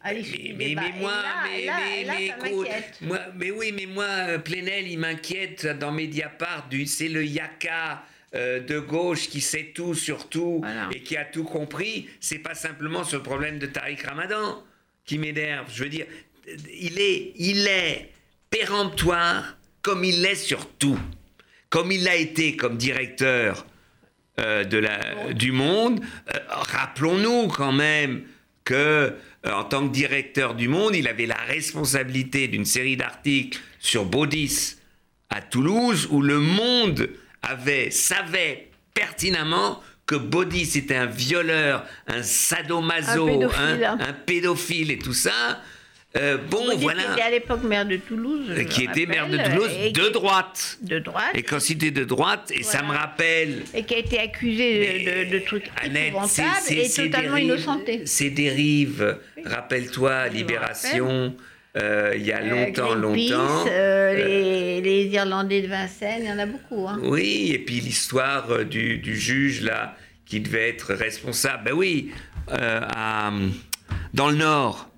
[0.00, 0.22] À mais,
[0.56, 1.12] mais, mais, moi,
[1.44, 2.66] mais, mais, écoute,
[3.02, 6.70] moi, mais oui, mais moi, euh, Plenel, il m'inquiète dans Mediapart.
[6.86, 12.08] C'est le Yaka de gauche qui sait tout sur tout et qui a tout compris.
[12.18, 14.64] C'est pas simplement ce problème de Tariq Ramadan
[15.04, 15.70] qui m'énerve.
[15.72, 16.06] Je veux dire,
[16.46, 18.10] il est, il est
[18.54, 20.98] péremptoire comme il l'est sur tout.
[21.70, 23.66] Comme il l'a été comme directeur
[24.38, 26.00] euh, de la, du Monde.
[26.32, 28.22] Euh, rappelons-nous quand même
[28.64, 29.12] que euh,
[29.52, 34.76] en tant que directeur du Monde, il avait la responsabilité d'une série d'articles sur Baudis
[35.30, 37.10] à Toulouse, où le Monde
[37.42, 45.60] avait, savait pertinemment que Baudis était un violeur, un sadomaso, un pédophile et tout ça.
[46.16, 47.02] Euh, bon, voilà.
[47.02, 48.48] Qui était à l'époque maire de Toulouse.
[48.70, 50.78] Qui était maire de Toulouse de droite.
[50.80, 51.30] De droite.
[51.34, 53.64] Et quand c'était de droite, et ça me rappelle.
[53.74, 58.06] Et qui a été accusé de, trucs épouvantables et totalement innocenté.
[58.06, 61.34] Ces dérives, rappelle-toi, Libération.
[61.76, 63.64] Euh, il y a euh, longtemps, longtemps.
[63.64, 66.86] Les, les, Irlandais de Vincennes, il y en a beaucoup.
[66.86, 67.00] Hein.
[67.02, 71.64] Oui, et puis l'histoire du, du, juge, là, qui devait être responsable.
[71.64, 72.12] Ben oui,
[72.46, 73.32] à,
[74.12, 74.93] dans le Nord,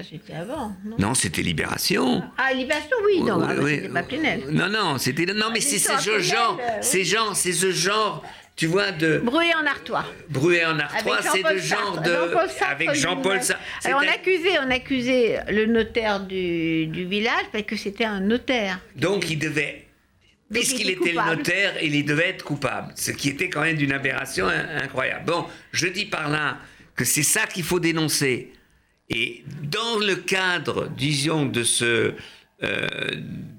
[0.00, 2.22] c'était avant, non Non, c'était Libération.
[2.38, 4.44] Ah, Libération, oui, non, ah, c'était pas Plenel.
[4.50, 5.26] Non, non, c'était.
[5.26, 6.58] Non, mais c'est ce genre.
[6.80, 8.24] C'est genre, c'est ce genre.
[8.56, 9.18] Tu vois, de.
[9.18, 10.04] Bruet en Artois.
[10.30, 12.64] Bruet en Artois, c'est de genre de.
[12.64, 13.62] avec Jean-Paul Sartre.
[13.84, 18.80] Alors, on accusait, on accusait le notaire du, du village parce que c'était un notaire.
[18.96, 19.86] Donc, il devait.
[20.50, 22.92] Puisqu'il était, le notaire, il devait être coupable.
[22.94, 25.24] Ce qui était quand même d'une aberration incroyable.
[25.26, 26.58] Bon, je dis par là
[26.94, 28.52] que c'est ça qu'il faut dénoncer.
[29.14, 32.14] Et dans le cadre, disons, de, ce,
[32.62, 32.86] euh,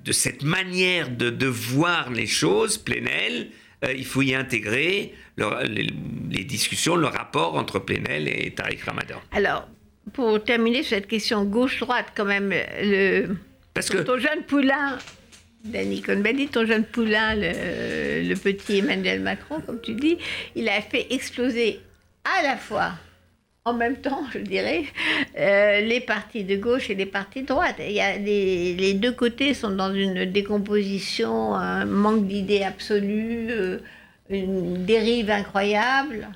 [0.03, 3.49] de cette manière de, voir les choses, Plenel,
[3.83, 9.21] euh, il faut y intégrer les, discussions, le rapport entre Plenel et Tariq Ramadan.
[9.31, 9.67] Alors,
[10.13, 13.35] pour terminer sur cette question gauche-droite, quand même, le,
[13.73, 14.97] Parce que, ton jeune poulain,
[15.63, 20.17] Danny Cohn-Bendit, ton jeune poulain, le, le petit Emmanuel Macron, comme tu dis,
[20.55, 21.79] il a fait exploser
[22.23, 22.93] à la fois
[23.65, 24.83] en même temps, je dirais,
[25.37, 27.75] euh, les partis de gauche et les partis de droite.
[27.79, 33.79] Il y a les, deux côtés sont dans une décomposition, un manque d'idées absolues, euh,
[34.29, 36.27] une dérive incroyable.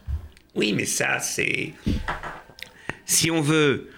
[0.55, 1.73] Oui, mais ça, c'est.
[3.05, 3.89] Si on veut.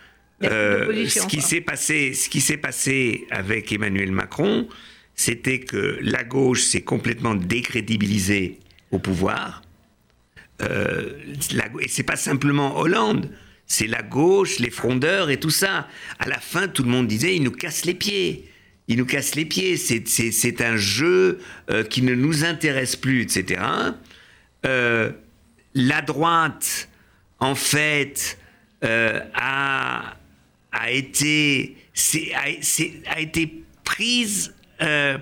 [0.42, 4.70] Euh, ce qui s'est passé, ce qui s'est passé avec Emmanuel Macron,
[5.14, 8.58] c'était que la gauche s'est complètement décrédibilisée
[8.92, 9.62] au pouvoir
[10.62, 11.14] euh,
[11.80, 13.30] et c'est pas simplement Hollande,
[13.66, 15.88] c'est la gauche, les frondeurs et tout ça.
[16.18, 18.50] À la fin, tout le monde disait, il nous casse les pieds.
[18.88, 23.62] Il nous casse les pieds, c'est un jeu euh, qui ne nous intéresse plus, etc.
[24.66, 25.12] Euh,
[25.76, 26.90] la droite,
[27.40, 28.40] en fait,
[28.82, 30.16] a,
[30.72, 31.78] a, été,
[32.34, 35.22] a, été prise, elle,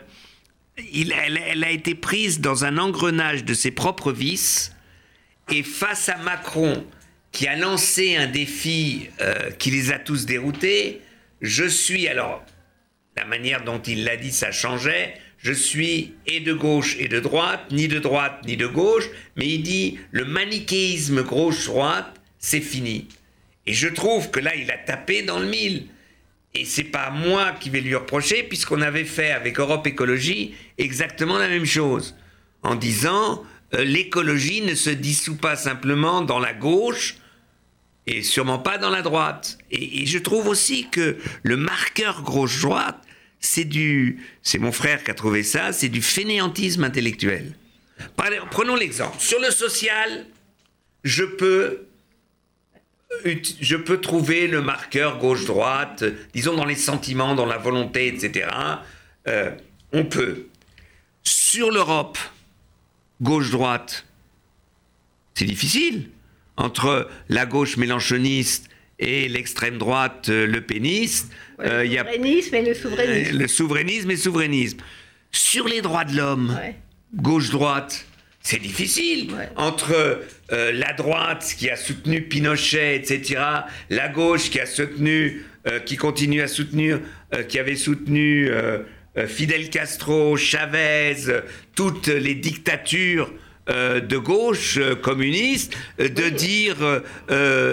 [1.65, 4.71] a été prise dans un engrenage de ses propres vices
[5.49, 6.85] et face à Macron,
[7.31, 11.01] qui a lancé un défi euh, qui les a tous déroutés,
[11.41, 12.43] je suis, alors,
[13.15, 17.19] la manière dont il l'a dit, ça changeait, je suis et de gauche et de
[17.19, 23.07] droite, ni de droite ni de gauche, mais il dit le manichéisme gauche-droite, c'est fini.
[23.65, 25.87] Et je trouve que là, il a tapé dans le mille.
[26.53, 31.37] Et c'est pas moi qui vais lui reprocher, puisqu'on avait fait avec Europe Écologie exactement
[31.37, 32.15] la même chose,
[32.63, 37.17] en disant l'écologie ne se dissout pas simplement dans la gauche
[38.07, 39.57] et sûrement pas dans la droite.
[39.69, 43.01] Et, je trouve aussi que le marqueur gauche-droite,
[43.39, 47.55] c'est du, c'est mon frère qui a trouvé ça, c'est du fainéantisme intellectuel.
[48.51, 49.17] Prenons l'exemple.
[49.19, 50.25] Sur le social,
[51.03, 51.87] je peux,
[53.25, 56.03] je peux trouver le marqueur gauche-droite,
[56.33, 58.49] disons dans les sentiments, dans la volonté, etc.
[59.27, 59.51] Euh,
[59.91, 60.47] on peut.
[61.23, 62.17] Sur l'Europe,
[63.21, 64.05] gauche-droite,
[65.33, 66.09] c'est difficile.
[66.55, 72.09] Entre la gauche mélanchoniste et l'extrême droite euh, le péniste, euh, il y a le
[72.09, 73.35] souverainisme et le souverainisme.
[73.35, 74.77] Euh, le souverainisme et souverainisme.
[75.31, 76.57] Sur les droits de l'homme,
[77.13, 78.07] gauche-droite,
[78.41, 79.35] c'est difficile.
[79.57, 83.41] Entre la droite qui a soutenu Pinochet, etc.,
[83.89, 85.43] la gauche qui a soutenu,
[85.85, 87.01] qui continue à soutenir,
[87.49, 88.79] qui avait soutenu euh,
[89.25, 91.15] Fidel Castro, Chavez,
[91.75, 93.31] toutes les dictatures
[93.69, 96.77] euh, de gauche euh, communiste, de dire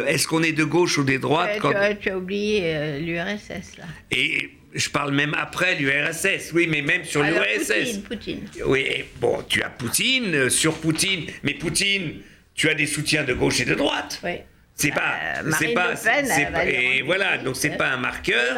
[0.07, 1.61] est-ce qu'on est de gauche ou de droite
[2.01, 3.85] tu, as, oublié l'URSS là.
[4.11, 6.53] Et je parle même après l'URSS.
[6.53, 7.99] Oui, mais même sur l'URSS.
[7.99, 8.65] Poutine, Poutine.
[8.67, 12.15] Oui, bon, tu as Poutine, euh, sur Poutine, mais Poutine,
[12.55, 14.21] tu as des soutiens de gauche et de droite.
[14.25, 14.39] Oui.
[14.77, 18.55] C'est pas, Marine c'est pas, c'est pas- et voilà, donc c'est pas un marqueur.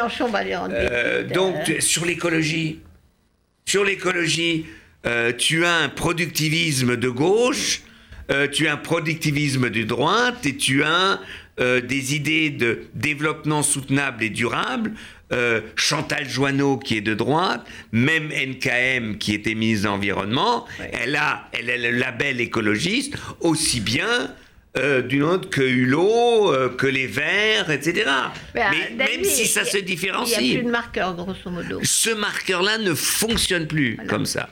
[0.75, 2.81] Euh, donc euh, sur l'écologie,
[3.67, 4.65] sur l'écologie,
[5.07, 7.83] euh, tu as un productivisme de gauche,
[8.31, 11.21] euh, tu as un productivisme de droite et tu as
[11.61, 14.93] euh, des idées de développement soutenable et durable.
[15.33, 20.91] euh, Chantal Joanneau qui est de droite, même NKM qui était ministre de l'environnement, Ouais.
[20.93, 24.33] elle a, elle a le label écologiste aussi bien
[24.79, 28.11] euh, d'une autre que Hulot, euh, que les Verts, etc.
[28.55, 28.65] Mais,
[28.97, 31.81] Mais même si ça a- se Il n'y différencie, a plus de marqueur, grosso modo.
[31.83, 34.11] ce marqueur-là ne fonctionne plus Voilà.
[34.11, 34.49] comme ça.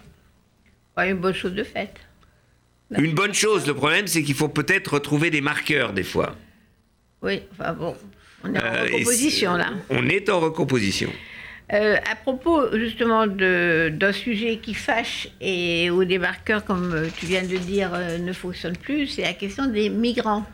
[0.96, 1.96] Ouais, une bonne chose de faite.
[2.96, 6.36] Une bonne chose, le problème, c'est qu'il faut peut-être retrouver des marqueurs des fois.
[7.22, 7.96] Oui, enfin bon,
[8.44, 9.72] on est en Euh, recomposition là.
[9.90, 11.10] On est en recomposition.
[11.72, 17.24] Euh, à propos justement d'un sujet qui fâche et où les marqueurs, comme euh, tu
[17.24, 20.44] viens de dire, euh, ne fonctionnent plus, c'est la question des migrants.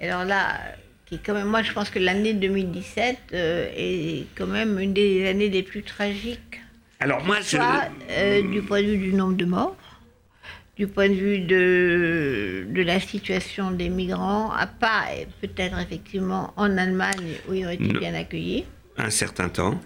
[0.00, 0.58] Alors là,
[1.06, 4.94] qui est quand même, moi je pense que l'année 2017 euh, est quand même une
[4.94, 6.60] des années les plus tragiques,
[7.00, 7.56] Alors moi, je...
[7.56, 9.76] soit euh, du point de vue du nombre de morts,
[10.76, 15.08] du point de vue de, de la situation des migrants, à part
[15.42, 18.64] peut-être effectivement en Allemagne où ils ont été bien accueillis
[18.96, 19.80] un certain temps,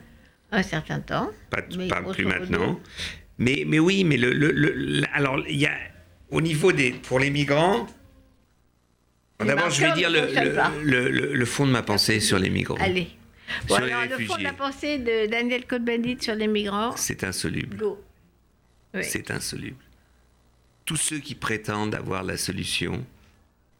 [0.51, 1.31] un certain temps.
[1.51, 1.63] pas,
[2.13, 2.81] plus maintenant.
[3.39, 5.77] Mais, mais oui, mais le, le- le- alors il y a
[6.31, 7.87] au niveau des pour les migrants.
[9.41, 12.77] D'abord, je vais dire le, le- fond de ma pensée sur les migrants.
[12.81, 13.09] Allez.
[13.69, 16.95] Bon, Sur les alors, le fond de la pensée de Daniel Cohn-Bendit sur les migrants,
[16.97, 17.79] C'est insoluble.
[18.95, 19.05] Oui.
[19.05, 19.83] C'est insoluble.
[20.85, 23.05] Tous ceux qui prétendent avoir la solution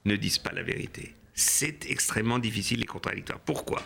[0.05, 1.15] ne disent pas la vérité.
[1.35, 3.41] C'est extrêmement difficile et contradictoire.
[3.41, 3.83] Pourquoi?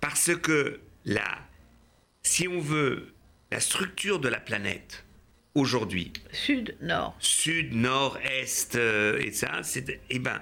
[0.00, 1.38] Parce que là,
[2.22, 3.14] si on veut
[3.50, 5.04] la structure de la planète
[5.54, 7.16] aujourd'hui, Sud, nord.
[7.18, 10.40] sud, nord, est, euh, et ça, c'est, eh ben,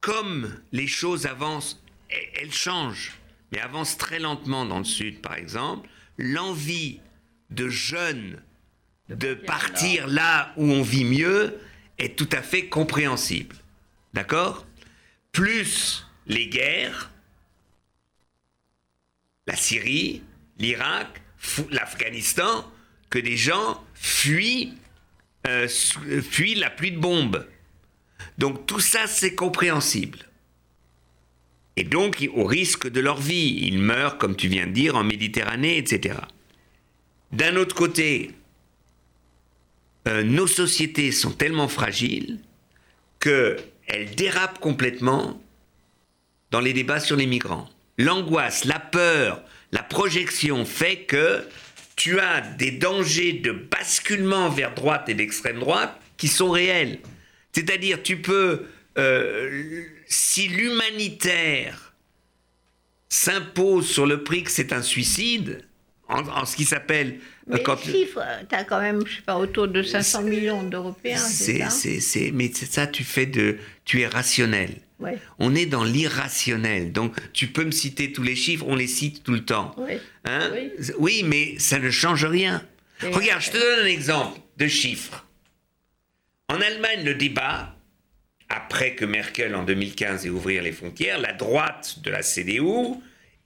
[0.00, 3.12] comme les choses avancent, elles, elles changent,
[3.50, 7.00] mais avancent très lentement dans le sud, par exemple, l'envie
[7.50, 8.40] de jeunes
[9.08, 11.58] de partir là où on vit mieux
[11.98, 13.56] est tout à fait compréhensible.
[14.14, 14.66] D'accord?
[15.32, 17.11] Plus les guerres,
[19.46, 20.22] la Syrie,
[20.58, 21.20] l'Irak,
[21.70, 22.70] l'Afghanistan,
[23.10, 24.74] que des gens fuient,
[25.46, 25.68] euh,
[26.06, 27.46] euh, fuient la pluie de bombes.
[28.38, 30.18] Donc tout ça, c'est compréhensible.
[31.76, 35.04] Et donc, au risque de leur vie, ils meurent, comme tu viens de dire, en
[35.04, 36.18] Méditerranée, etc.
[37.32, 38.32] D'un autre côté,
[40.06, 42.40] euh, nos sociétés sont tellement fragiles
[43.20, 45.40] qu'elles dérapent complètement
[46.50, 47.68] dans les débats sur les migrants.
[47.98, 51.44] L'angoisse, la peur, la projection fait que
[51.96, 56.98] tu as des dangers de basculement vers droite et d'extrême droite qui sont réels.
[57.52, 58.66] C'est-à-dire, tu peux,
[58.98, 61.92] euh, si l'humanitaire
[63.08, 65.62] s'impose sur le prix que c'est un suicide,
[66.08, 67.18] en, en ce qui s'appelle...
[67.50, 71.18] euh, Mais quand- tu as quand même, je sais pas, autour de 500 millions d'Européens,
[71.18, 72.30] c'est ça?
[72.32, 74.76] mais c'est ça, tu fais de, tu es rationnel.
[75.02, 75.18] Ouais.
[75.38, 76.92] On est dans l'irrationnel.
[76.92, 79.74] Donc, tu peux me citer tous les chiffres, on les cite tout le temps.
[79.78, 79.94] Oui.
[80.24, 80.70] Hein Oui.
[80.98, 82.64] Oui, mais ça ne change rien.
[83.02, 85.26] Et- Regarde, je te donne un exemple de chiffres.
[86.48, 87.76] En Allemagne, le débat,
[88.48, 92.60] après que Merkel en 2015 ait ouvert les frontières, la droite de la CDU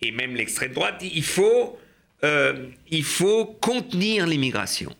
[0.02, 1.78] et même l'extrême droite, dit il faut,
[2.24, 4.94] euh, il faut contenir l'immigration.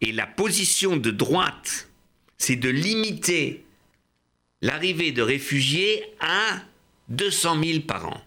[0.00, 1.88] Et la position de droite,
[2.36, 3.63] c'est de limiter
[4.64, 6.56] l'arrivée de réfugiés à
[7.10, 8.20] 200 000 par an.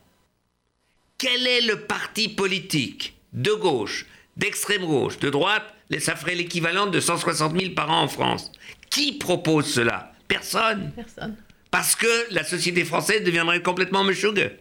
[1.17, 4.06] Quel est le parti politique de gauche,
[4.38, 8.52] d'extrême gauche, de droite Ça ferait l'équivalent de 160 000 par an en France.
[8.91, 10.13] Qui propose cela?
[10.28, 10.91] Personne.
[10.95, 11.36] Personne.
[11.71, 14.52] Parce que la société française deviendrait complètement meshugue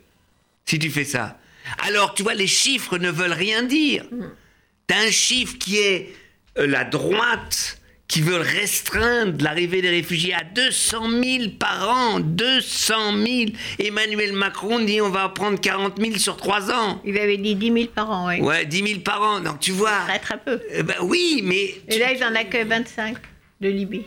[0.64, 1.38] si tu fais ça.
[1.86, 4.06] Alors, tu vois, les chiffres ne veulent rien dire.
[4.86, 6.14] T'as un chiffre qui est
[6.56, 12.20] euh, la droite qui veut restreindre l'arrivée des réfugiés à 200 000 par an.
[12.20, 12.94] 200
[13.26, 13.26] 000.
[13.80, 17.02] Emmanuel Macron dit on va en prendre 40 000 sur 3 ans.
[17.04, 18.40] Il avait dit 10 000 par an, oui.
[18.40, 19.40] Ouais, 10 000 par an.
[19.40, 19.98] Donc, tu vois.
[20.06, 20.60] Très très peu.
[20.74, 21.74] euh, ben oui, mais.
[21.88, 23.16] Et là, ils en accueillent 25
[23.60, 24.02] de Libye.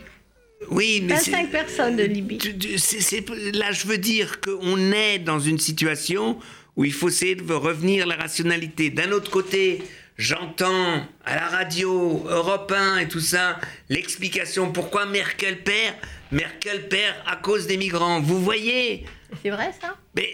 [0.70, 2.38] oui, mais c'est- 25 personnes de Libye.
[2.78, 6.38] C'est- là, je veux dire qu'on est dans une situation
[6.76, 8.88] où il faut essayer de revenir à la rationalité.
[8.90, 9.82] D'un autre côté,
[10.20, 13.58] j'entends à la radio, Europe 1 et tout ça,
[13.88, 15.94] l'explication pourquoi Merkel perd.
[16.30, 18.20] Merkel perd à cause des migrants.
[18.20, 19.06] Vous voyez
[19.42, 19.96] C'est vrai ça?
[20.14, 20.32] Mais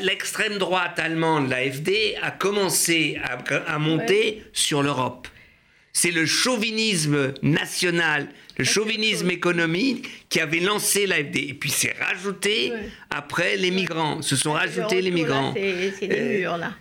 [0.00, 3.20] l'extrême droite allemande, l'AFD, a commencé
[3.66, 5.28] à, monter sur l'Europe.
[5.92, 11.36] C'est le chauvinisme national, le chauvinisme économique qui avait lancé l'AFD.
[11.36, 12.72] Et puis c'est rajouté
[13.10, 14.22] après les migrants.
[14.22, 15.52] Se sont rajoutés les migrants.
[15.54, 16.72] C'est les euh, murs, là.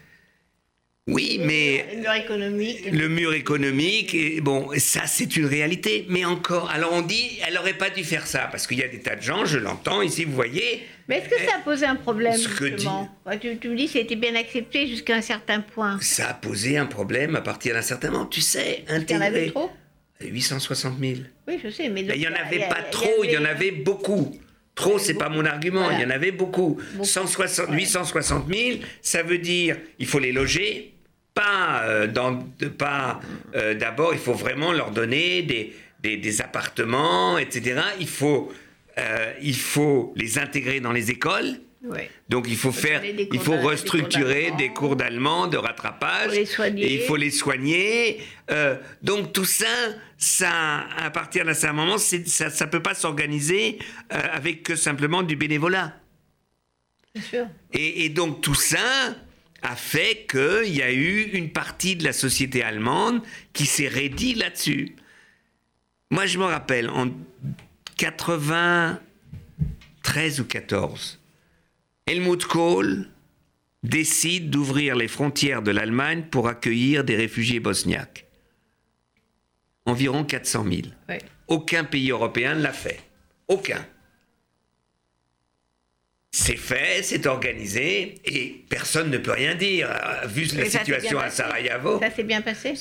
[1.08, 2.92] Oui, mais le mur économique.
[2.92, 6.06] Le mur économique, et bon, ça c'est une réalité.
[6.08, 8.88] Mais encore, alors on dit, elle n'aurait pas dû faire ça parce qu'il y a
[8.88, 10.88] des tas de gens, je l'entends ici, vous voyez.
[11.10, 14.16] Mais est-ce que ça a posé un problème ce que tu, tu, me dis, c'était
[14.16, 16.00] bien accepté jusqu'à un certain point.
[16.02, 18.26] Ça a posé un problème à partir d'un certain moment.
[18.26, 19.04] Tu sais, intégrer.
[19.08, 19.72] Il y en avait trop.
[20.22, 21.14] 860 000.
[21.50, 24.40] Oui, je sais, mais il n'y en avait pas trop, il y en avait beaucoup.
[24.76, 25.92] Trop, c'est pas mon argument.
[25.92, 26.80] Il y en avait beaucoup.
[27.02, 30.93] 160, 860 000, ça veut dire il faut les loger,
[31.34, 32.40] pas, euh, dans,
[32.78, 33.20] pas
[33.56, 37.82] euh, d'abord, il faut vraiment leur donner des, des, appartements, etc.
[38.00, 38.52] Il faut,
[38.98, 41.60] euh, il faut les intégrer dans les écoles.
[42.30, 47.18] Donc il faut faire, il faut restructurer des cours d'allemand, de rattrapage, et il faut
[47.18, 48.22] les soigner.
[49.02, 49.66] donc tout ça,
[50.18, 53.80] ça, à partir d'un certain moment, ça ne peut pas s'organiser
[54.10, 55.94] avec que simplement du bénévolat.
[57.22, 57.48] Sûr.
[57.74, 59.14] Et, et, donc tout ça,
[59.64, 63.22] a fait qu'il y a eu une partie de la société allemande
[63.54, 64.96] qui s'est raidie là-dessus.
[66.12, 67.10] Moi, je me rappelle, en
[67.98, 71.20] 93 ou 14,
[72.06, 73.08] Helmut Kohl
[73.84, 78.26] décide d'ouvrir les frontières de l'Allemagne pour accueillir des réfugiés bosniaques.
[79.86, 80.82] Environ 400 000.
[81.48, 83.02] Aucun pays européen ne l'a fait.
[83.48, 83.86] Aucun.
[86.36, 89.88] C'est fait, c'est organisé, et personne ne peut rien dire.
[89.88, 92.00] Euh, vu la situation à Sarajevo.
[92.00, 92.74] Ça s'est bien passé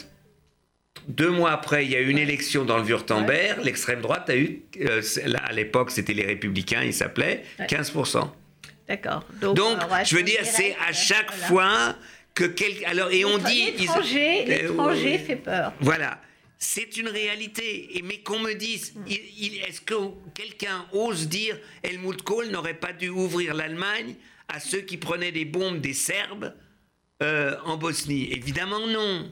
[1.09, 3.65] deux mois après, il y a eu une élection dans le Wurtemberg.
[3.65, 5.03] L'extrême droite a eu, euh,
[5.43, 8.31] à l'époque, c'était les Républicains, ils s'appelaient, 15%.
[8.89, 9.25] D'accord.
[9.41, 11.97] Donc, je veux dire, c'est à chaque fois
[12.35, 12.91] que quelqu'un.
[12.91, 13.73] Alors, et on dit.
[13.77, 15.73] L'étranger fait peur.
[15.81, 16.19] Voilà.
[16.65, 17.99] C'est une réalité.
[17.99, 19.95] Et mais qu'on me dise, est-ce que
[20.33, 24.15] quelqu'un ose dire Helmut Kohl n'aurait pas dû ouvrir l'Allemagne
[24.47, 26.55] à ceux qui prenaient des bombes des Serbes
[27.21, 28.33] euh, en Bosnie?
[28.33, 29.29] Évidemment non.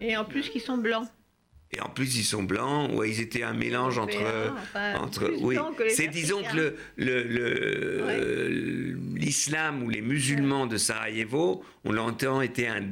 [0.00, 1.06] Et en plus qu'ils sont blancs.
[1.72, 2.90] Et en plus, ils sont blancs.
[2.94, 4.18] Ouais, ils étaient un mélange entre.
[4.98, 5.56] entre oui,
[5.88, 12.82] c'est disons que le, l'islam ou les musulmans de Sarajevo ont longtemps été un,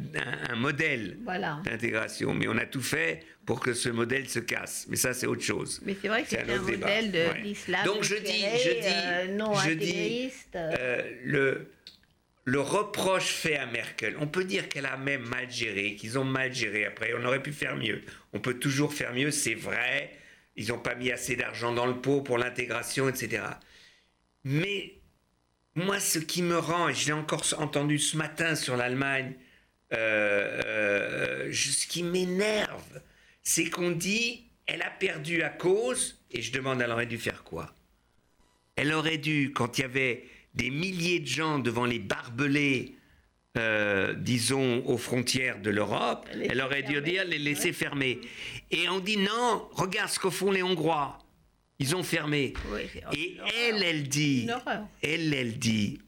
[0.57, 1.19] modèle
[1.65, 2.35] d'intégration.
[2.35, 4.85] Mais on a tout fait pour que ce modèle se casse.
[4.91, 5.81] Mais ça, c'est autre chose.
[5.87, 7.83] Mais c'est vrai que c'est un, modèle de l'islam.
[7.87, 11.73] Donc je dis, je dis, euh, non je dis, euh, le
[12.45, 16.25] le reproche fait à Merkel, on peut dire qu'elle a même mal géré, qu'ils ont
[16.25, 18.03] mal géré après, on aurait pu faire mieux.
[18.35, 20.13] On peut toujours faire mieux, c'est vrai,
[20.55, 23.45] ils n'ont pas mis assez d'argent dans le pot pour l'intégration, etc.
[24.45, 24.93] Mais
[25.75, 29.33] moi, ce qui me rend, et je l'ai encore entendu ce matin sur l'Allemagne,
[29.95, 33.01] euh, ce qui m'énerve,
[33.49, 37.45] c'est qu'on dit, elle a perdu à cause, et je demande, elle aurait dû faire
[37.45, 37.75] quoi?
[38.77, 42.95] Elle aurait dû, quand il y avait des milliers de gens devant les barbelés,
[43.57, 48.21] euh, disons, aux frontières de l'Europe, elle aurait dû dire les laisser fermer.
[48.71, 51.19] Et on dit non, regarde ce que font les Hongrois.
[51.79, 52.53] Ils ont fermé.
[53.15, 54.47] Et elle, elle dit,
[55.01, 56.03] elle, elle dit,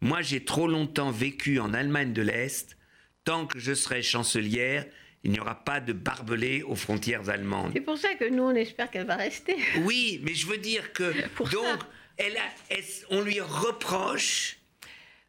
[0.00, 2.78] moi j'ai trop longtemps vécu en Allemagne de l'Est,
[3.24, 4.86] tant que je serai chancelière,
[5.24, 7.72] il n'y aura pas de barbelés aux frontières allemandes.
[7.74, 9.56] C'est pour ça que nous, on espère qu'elle va rester.
[9.82, 11.12] Oui, mais je veux dire que,
[11.52, 11.80] donc,
[12.16, 12.76] elle a,
[13.10, 14.58] on lui reproche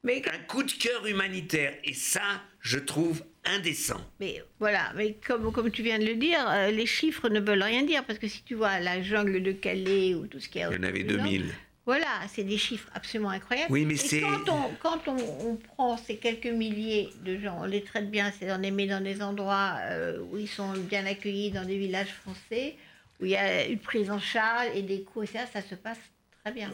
[0.04, 1.74] mais, un coup de cœur humanitaire?
[1.84, 4.00] Et ça, je trouve indécent.
[4.20, 7.64] Mais voilà, mais comme, comme tu viens de le dire, euh, les chiffres ne veulent
[7.64, 8.06] rien dire.
[8.06, 10.68] Parce que si tu vois la jungle de Calais ou tout ce qui est...
[10.70, 11.52] Il y en avait 2000.
[11.88, 13.72] Voilà, c'est des chiffres absolument incroyables.
[13.72, 14.22] Oui, mais c'est.
[14.22, 18.52] Quand, on, quand on, prend ces quelques milliers de gens, on les traite bien, c'est
[18.52, 22.14] on les met dans des endroits euh, où ils sont bien accueillis, dans des villages
[22.22, 22.76] français,
[23.20, 25.74] où il y a une prise en charge et des coûts, et ça, ça se
[25.74, 25.98] passe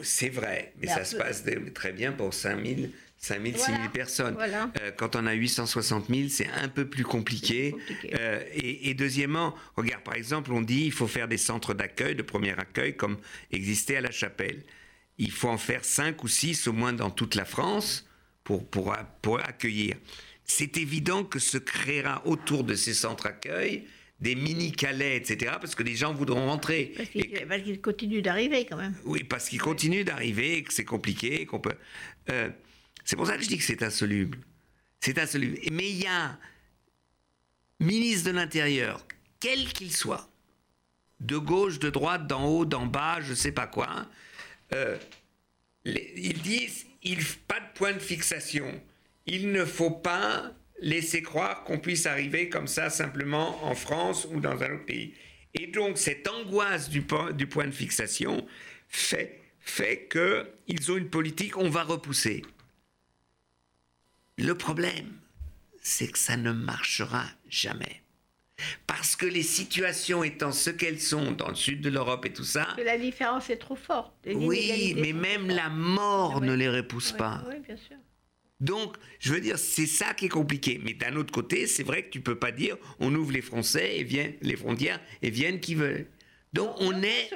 [0.02, 1.44] c'est vrai, mais, ça se passe
[1.74, 4.36] très bien pour 5000, 5000, 6000 personnes.
[4.80, 7.74] Euh, quand on a 860 000, c'est un peu plus compliqué.
[8.18, 12.22] Euh, et, deuxièmement, regarde, par exemple, on dit il faut faire des centres d'accueil, de
[12.22, 13.18] premier accueil, comme
[13.50, 14.62] existait à La Chapelle.
[15.18, 18.06] Il faut en faire 5 ou 6 au moins dans toute la France
[18.42, 19.96] pour, pour, pour accueillir.
[20.44, 23.86] C'est évident que se créera autour de ces centres d'accueil
[24.20, 26.94] des mini-calais, etc., parce que les gens voudront rentrer.
[27.48, 28.94] Parce qu'ils continuent d'arriver quand même.
[29.04, 31.74] Oui, parce qu'ils continuent d'arriver, que c'est compliqué, qu'on peut...
[32.30, 32.48] Euh,
[33.04, 34.38] c'est pour ça que je dis que c'est insoluble.
[35.00, 35.58] C'est insoluble.
[35.72, 36.38] Mais il y a
[37.80, 39.04] ministre de l'Intérieur,
[39.40, 40.30] quel qu'il soit,
[41.20, 44.08] de gauche, de droite, d'en haut, d'en bas, je ne sais pas quoi,
[44.74, 44.98] euh,
[45.84, 48.80] ils disent il pas de point de fixation.
[49.26, 54.40] Il ne faut pas laisser croire qu'on puisse arriver comme ça simplement en France ou
[54.40, 55.14] dans un autre pays.
[55.54, 58.46] Et donc cette angoisse du, point de fixation
[58.88, 62.42] fait, fait qu'ils ont une politique, on va repousser.
[64.36, 65.12] Le problème,
[65.80, 68.02] c'est que ça ne marchera jamais.
[68.86, 72.44] Parce que les situations étant ce qu'elles sont dans le sud de l'Europe et tout
[72.44, 72.68] ça.
[72.82, 74.14] la différence est trop forte.
[74.26, 77.42] Oui, mais même la mort ne les repousse pas.
[77.48, 77.96] Oui, bien sûr.
[78.60, 80.80] Donc, je veux dire, c'est ça qui est compliqué.
[80.82, 83.98] Mais d'un autre côté, c'est vrai que tu peux pas dire on ouvre les Français
[83.98, 86.06] et viennent les frontières et viennent qui veulent.
[86.52, 87.30] Donc, on est.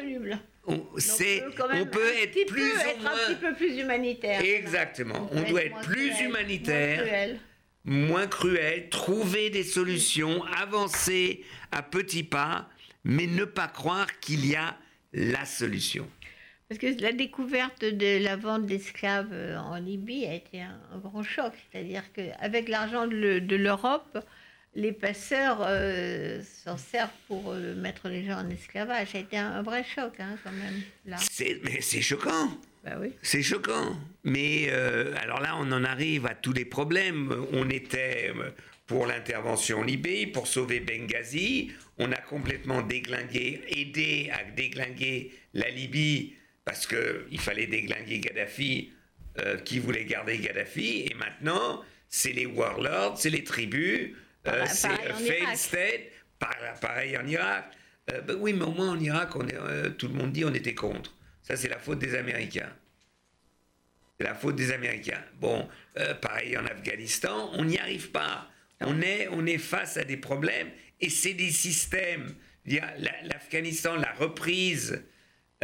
[0.70, 4.42] On, c'est, on peut être plus être un petit peu plus humanitaire.
[4.44, 5.28] Exactement.
[5.32, 7.38] On, doit être plus humanitaire
[7.84, 12.68] moins cruel, trouver des solutions, avancer à petits pas,
[13.04, 14.76] mais ne pas croire qu'il y a
[15.12, 16.08] la solution.
[16.68, 21.22] Parce que la découverte de la vente d'esclaves euh, en Libye a été un, grand
[21.22, 21.54] choc.
[21.72, 24.18] C'est-à-dire qu'avec l'argent de l'Europe,
[24.74, 29.08] les passeurs euh, s'en servent pour euh, mettre les gens en esclavage.
[29.12, 30.82] Ça a été un, vrai choc, hein, quand même.
[31.64, 32.50] Mais c'est choquant.
[32.84, 33.12] Bah oui.
[33.22, 33.96] C'est choquant.
[34.24, 34.70] Mais
[35.22, 37.34] alors là, on en arrive à tous les problèmes.
[37.52, 38.32] On était
[38.86, 41.72] pour l'intervention en Libye, pour sauver Benghazi.
[41.98, 46.34] On a complètement déglingué, aidé à déglinguer la Libye
[46.68, 48.92] parce qu'il fallait déglinguer Gaddafi,
[49.38, 54.10] euh, qui voulait garder Gaddafi, et maintenant, c'est les warlords, c'est les tribus,
[54.46, 56.02] euh, c'est failed state,
[56.38, 57.70] pareil en Irak.
[58.12, 59.56] Euh, ben oui, mais au moins en Irak, on est,
[59.96, 61.14] tout le monde dit on était contre.
[61.48, 62.70] Ça, c'est la faute des Américains.
[64.18, 65.24] C'est la faute des Américains.
[65.40, 65.68] Bon,
[66.20, 68.48] pareil en Afghanistan, on n'y arrive pas.
[68.80, 70.70] On est, on est face à des problèmes
[71.00, 72.34] et c'est des systèmes.
[72.66, 75.02] L'Afghanistan, la reprise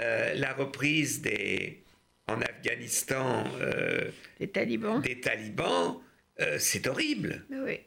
[0.01, 1.85] euh, la reprise des,
[2.27, 4.11] en Afghanistan euh,
[4.41, 6.01] des talibans, des talibans
[6.41, 7.45] euh, c'est horrible.
[7.49, 7.79] Oui.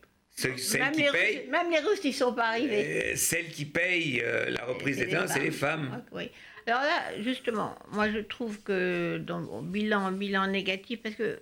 [0.79, 3.17] même, qui les Russes, même, les Russes, n'y sont pas arrivés.
[3.17, 6.01] celles qui payent la reprise des talibans, c'est les femmes.
[6.13, 6.31] Oui.
[6.67, 11.39] Alors là, justement, moi je trouve que dans bilan, bilan négatif, parce que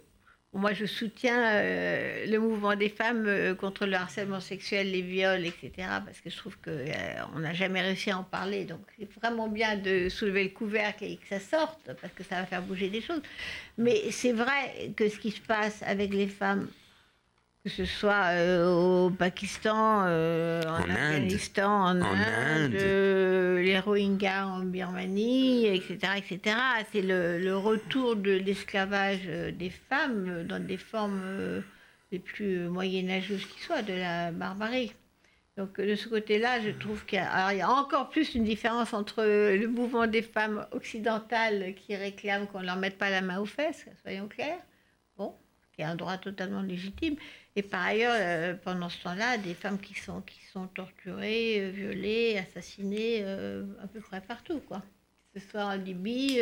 [0.56, 5.46] moi, je soutiens euh, le mouvement des femmes euh, contre le harcèlement sexuel, les viols,
[5.46, 5.72] etc.
[6.06, 8.64] Parce que je trouve qu'on euh, n'a jamais réussi à en parler.
[8.64, 12.36] Donc, c'est vraiment bien de soulever le couvercle et que ça sorte, parce que ça
[12.36, 13.22] va faire bouger des choses.
[13.78, 16.70] Mais c'est vrai que ce qui se passe avec les femmes
[17.66, 24.60] que ce soit euh, au Pakistan, euh, en, Afghanistan, en, Inde, euh, les Rohingyas en
[24.60, 26.58] Birmanie, etc., etc.
[26.92, 29.26] C'est le, retour de l'esclavage
[29.58, 31.64] des femmes dans des formes
[32.12, 34.94] les plus moyenâgeuses qui soient, de la barbarie.
[35.58, 37.22] Donc de ce côté-là, je trouve qu'il y,
[37.62, 42.68] a encore plus une différence entre le mouvement des femmes occidentales qui réclament qu'on ne
[42.68, 44.60] leur mette pas la main aux fesses, soyons clairs,
[45.18, 45.34] bon,
[45.74, 47.16] qui est un droit totalement légitime,
[47.58, 51.70] et par ailleurs, euh, pendant ce temps-là, des femmes qui sont, qui sont torturées, euh,
[51.70, 54.84] violées, assassinées euh, à peu près partout, quoi.
[55.34, 56.42] Que ce soit en Libye,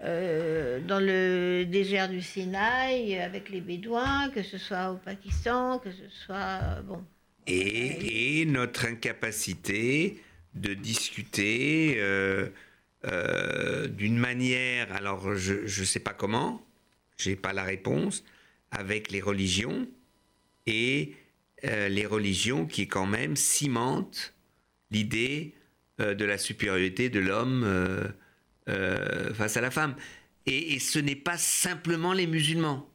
[0.00, 6.08] dans le désert du Sinaï, avec les Bédouins, que ce soit au Pakistan, que ce
[6.24, 6.82] soit.
[6.84, 7.02] bon.
[7.46, 10.22] Et, et notre incapacité
[10.54, 11.98] de discuter
[13.04, 16.62] d'une manière, alors je ne sais pas comment,
[17.16, 18.22] je n'ai pas la réponse,
[18.70, 19.86] avec les religions
[20.66, 21.14] et
[21.64, 24.34] euh, les religions qui quand même cimentent
[24.90, 25.54] l'idée
[26.00, 27.64] euh, de la supériorité de l'homme
[28.68, 29.94] euh, face à la femme.
[30.46, 32.88] Et, ce n'est pas simplement les musulmans.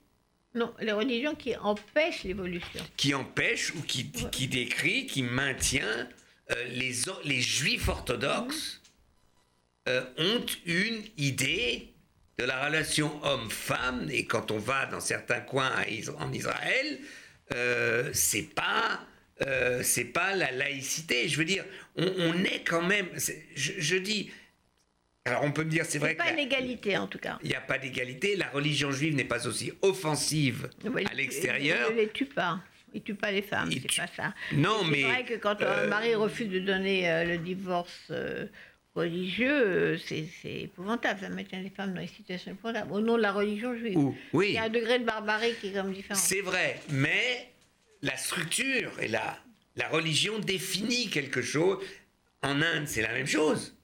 [0.56, 2.82] Non, les religions qui empêchent l'évolution.
[2.98, 6.08] Qui empêchent ou qui, qui décrit, qui maintient
[6.70, 6.94] les,
[7.26, 8.82] les juifs orthodoxes
[9.88, 11.94] ont une idée
[12.38, 15.72] de la relation homme-femme, et quand on va dans certains coins
[16.20, 17.00] en Israël,
[17.54, 19.06] euh, c'est pas
[19.46, 21.28] euh, c'est pas la laïcité.
[21.28, 21.66] Je veux dire,
[21.98, 23.08] on, est quand même.
[23.56, 24.32] je, dis.
[25.26, 27.38] Alors on peut me dire, c'est vrai qu'il n'y a pas d'égalité en tout cas.
[27.44, 28.36] Il n'y a pas d'égalité.
[28.36, 31.88] La religion juive n'est pas aussi offensive à l'extérieur.
[31.90, 32.62] Il ne les tue pas.
[32.94, 34.34] Il tue pas les femmes, c'est pas ça.
[34.54, 35.02] Non, mais.
[35.02, 38.10] C'est vrai que quand un euh, mari refuse de donner le divorce
[38.96, 41.20] religieux, c'est épouvantable.
[41.20, 42.92] Ça maintient les femmes dans des situations épouvantables.
[42.92, 43.98] Au nom de la religion juive.
[44.34, 44.48] oui.
[44.50, 46.20] Il y a un degré de barbarie qui est comme différent.
[46.20, 47.50] C'est vrai, mais
[48.02, 49.38] la structure est là.
[49.76, 51.84] La religion définit quelque chose.
[52.42, 53.76] En Inde, c'est la même chose.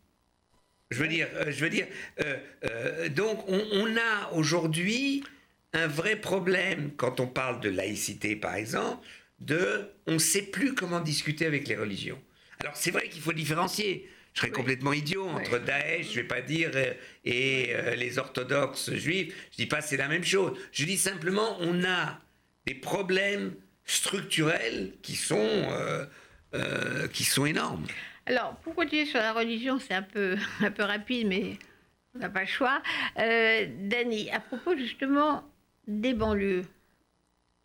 [0.90, 1.88] Je veux dire, euh, je veux dire
[2.20, 5.24] euh, euh, donc on, on a aujourd'hui
[5.74, 9.06] un vrai problème quand on parle de laïcité, par exemple,
[9.40, 12.22] de on ne sait plus comment discuter avec les religions.
[12.60, 16.42] Alors c'est vrai qu'il faut différencier je serais complètement idiot entre Daesh, je vais pas
[16.42, 16.94] dire, euh,
[17.26, 19.36] et euh, les orthodoxes juifs.
[19.52, 20.58] Je dis pas c'est la même chose.
[20.72, 22.20] Je dis simplement on a
[22.66, 23.54] des problèmes
[23.86, 25.38] structurels qui sont
[26.54, 27.86] euh, qui sont énormes.
[28.26, 31.58] Alors pour continuer sur la religion, c'est un peu un peu rapide, mais
[32.16, 32.82] on n'a pas le choix.
[33.18, 35.44] Dani, à propos justement
[35.88, 36.64] des banlieues.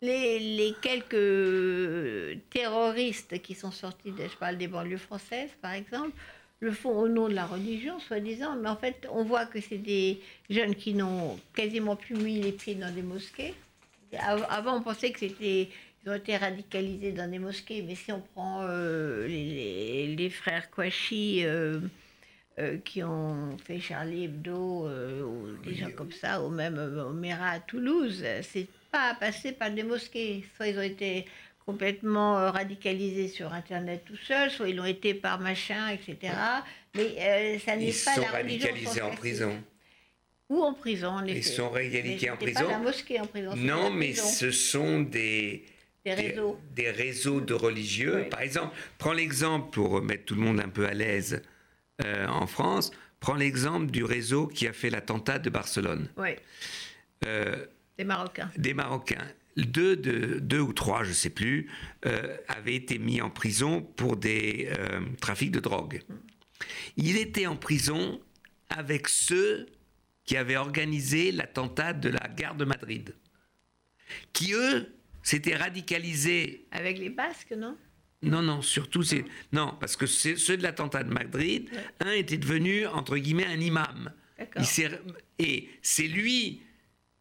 [0.01, 6.11] Les, les, quelques terroristes qui sont sortis, je parle des banlieues françaises par exemple,
[6.59, 9.77] le font au nom de la religion, soi-disant, mais en fait, on voit que c'est
[9.77, 13.53] des jeunes qui n'ont quasiment plus mis les pieds dans des mosquées.
[14.19, 15.69] Avant, on pensait que c'était
[16.07, 20.71] ils ont été radicalisés dans des mosquées, mais si on prend euh, les, les, frères
[20.71, 21.81] Kouachi euh,
[22.59, 27.59] euh, qui ont fait Charlie Hebdo, ou des gens comme ça, ou même Omera à
[27.59, 30.45] Toulouse, c'est pas passé par des mosquées.
[30.55, 31.25] Soit ils ont été
[31.67, 36.33] complètement euh, radicalisés sur Internet tout seuls, soit ils l'ont été par machin, etc.
[36.95, 38.69] Mais euh, ça n'est pas la religion.
[38.73, 39.63] Ils sont radicalisés en prison.
[40.49, 41.39] Ou en prison, en effet.
[41.39, 42.63] Ils sont radicalisés en prison.
[42.63, 43.53] Pas la mosquée en prison.
[43.57, 45.65] Non, mais ce sont des,
[46.05, 46.57] des réseaux.
[46.73, 48.27] Des, réseaux de religieux.
[48.31, 51.43] Par exemple, prends l'exemple, pour mettre tout le monde un peu à l'aise
[52.05, 56.07] euh, en France, prends l'exemple du réseau qui a fait l'attentat de Barcelone.
[56.15, 56.29] Oui.
[57.97, 58.49] des Marocains.
[58.55, 59.27] Des Marocains
[59.65, 61.69] deux, deux, ou trois, je ne sais plus,
[62.05, 66.01] euh, avaient été mis en prison pour des euh, trafics de drogue.
[66.95, 68.21] Il était en prison
[68.69, 69.67] avec ceux
[70.25, 73.15] qui avaient organisé l'attentat de la gare de Madrid,
[74.33, 74.93] qui eux
[75.23, 76.67] s'étaient radicalisés.
[76.71, 77.77] Avec les Basques, non?
[78.23, 82.87] Non, non, surtout c'est non parce que ceux de l'attentat de Madrid, un était devenu
[82.87, 84.11] entre guillemets un imam.
[85.39, 86.61] et c'est lui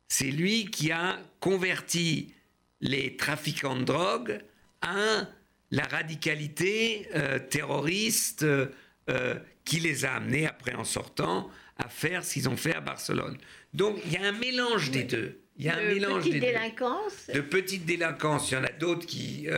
[0.08, 2.34] c'est lui qui a converti
[2.80, 4.40] les trafiquants de drogue
[4.82, 5.26] à
[5.70, 8.66] la radicalité euh, terroriste euh,
[9.10, 9.34] euh,
[9.64, 13.36] qui les a amenés après en sortant à faire ce qu'ils ont fait à Barcelone.
[13.74, 15.40] Donc il y a un mélange des deux.
[15.58, 17.30] Il y a un mélange des délinquance.
[17.32, 18.50] De petites délinquances.
[18.50, 19.48] Il y en a d'autres qui,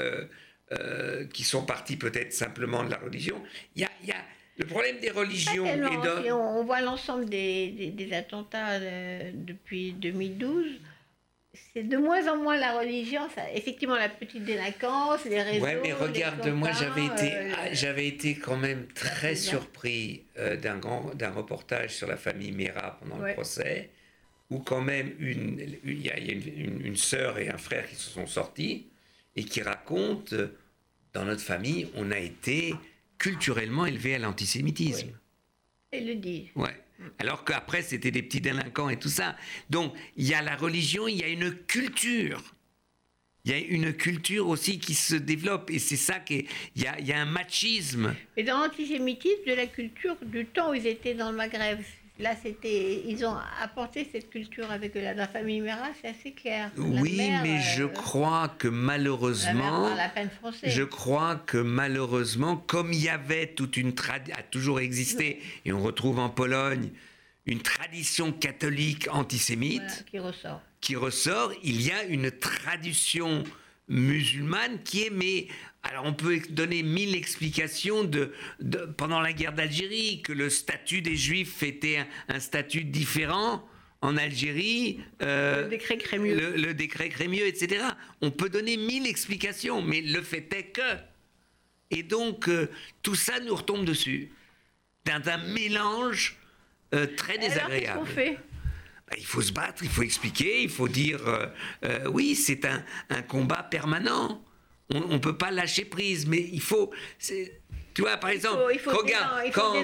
[1.34, 3.42] qui sont partis peut-être simplement de la religion.
[3.74, 4.24] Il y a, il y a
[4.59, 5.64] le problème des religions.
[5.64, 10.66] on, voit l'ensemble des, des, attentats euh, depuis 2012.
[11.72, 15.64] C'est de moins en moins la religion, ça, effectivement la petite délinquance, les réseaux.
[15.64, 20.56] Ouais, mais regarde, moi j'avais été, euh, ah, j'avais été quand même très surpris euh,
[20.56, 23.90] d'un grand, d'un reportage sur la famille Mera pendant le procès,
[24.50, 28.11] où quand même une, il y a, une, une, sœur et un frère qui se
[28.11, 28.86] sont sortis
[29.34, 30.36] et qui racontent,
[31.12, 32.74] dans notre famille, on a été
[33.19, 35.11] culturellement élevé à l'antisémitisme.
[35.91, 36.51] Elle le dit.
[36.55, 36.75] Ouais.
[37.19, 39.37] Alors qu'après, c'était des petits délinquants et tout ça.
[39.71, 42.43] Donc, il y a la religion, il y a une culture.
[43.45, 45.71] Il y a une culture aussi qui se développe.
[45.71, 46.47] Et c'est ça qu'il
[46.77, 48.14] y, a, il y a un machisme.
[48.37, 51.79] Et dans l'antisémitisme, de la culture du temps où ils étaient dans le Maghreb,
[52.19, 56.73] Là, c'était, ils ont apporté cette culture avec la, la famille Mera, c'est assez clair.
[56.77, 60.29] oui, mais je euh, crois que malheureusement, la peine
[60.64, 65.73] je crois que malheureusement, comme il y avait toute une tradition, a toujours existé, et
[65.73, 66.91] on retrouve en Pologne
[67.47, 70.61] une tradition catholique antisémite qui ressort.
[70.81, 73.45] Qui ressort, il y a une tradition
[73.89, 75.47] musulmane qui est, mais
[75.83, 78.33] alors on peut donner mille explications de,
[78.97, 83.66] pendant la guerre d'Algérie, que le statut des juifs était un, statut différent
[84.01, 85.01] en Algérie.
[85.22, 86.55] Euh, le décret Crémieux.
[86.57, 87.85] Le, décret Crémieux, etc.
[88.20, 90.97] On peut donner mille explications, mais le fait est que.
[91.91, 92.68] Et donc, euh,
[93.03, 94.31] tout ça nous retombe dessus.
[95.05, 96.37] D'un mélange
[96.93, 97.87] euh, très désagréable.
[97.87, 98.39] Alors, qu'est-ce qu'on fait?
[99.09, 101.20] Bah, il faut se battre, il faut expliquer, il faut dire
[102.11, 104.45] oui, c'est un, un, combat permanent.
[104.95, 106.91] On ne peut pas lâcher prise, mais il faut.
[107.99, 109.74] Tu vois, par exemple, regarde, quand,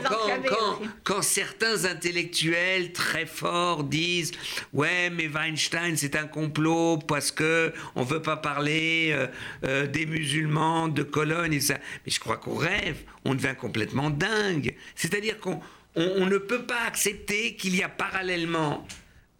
[0.46, 4.30] quand, quand, certains intellectuels très forts disent
[4.72, 9.26] Ouais, mais Weinstein, c'est un complot parce que on veut pas parler euh,
[9.64, 11.74] euh, des musulmans de Cologne et ça.
[12.06, 14.76] Mais je crois qu'on rêve, on devient complètement dingue.
[14.94, 15.60] C'est-à-dire qu'on
[15.96, 18.86] on, ne peut pas accepter qu'il y a parallèlement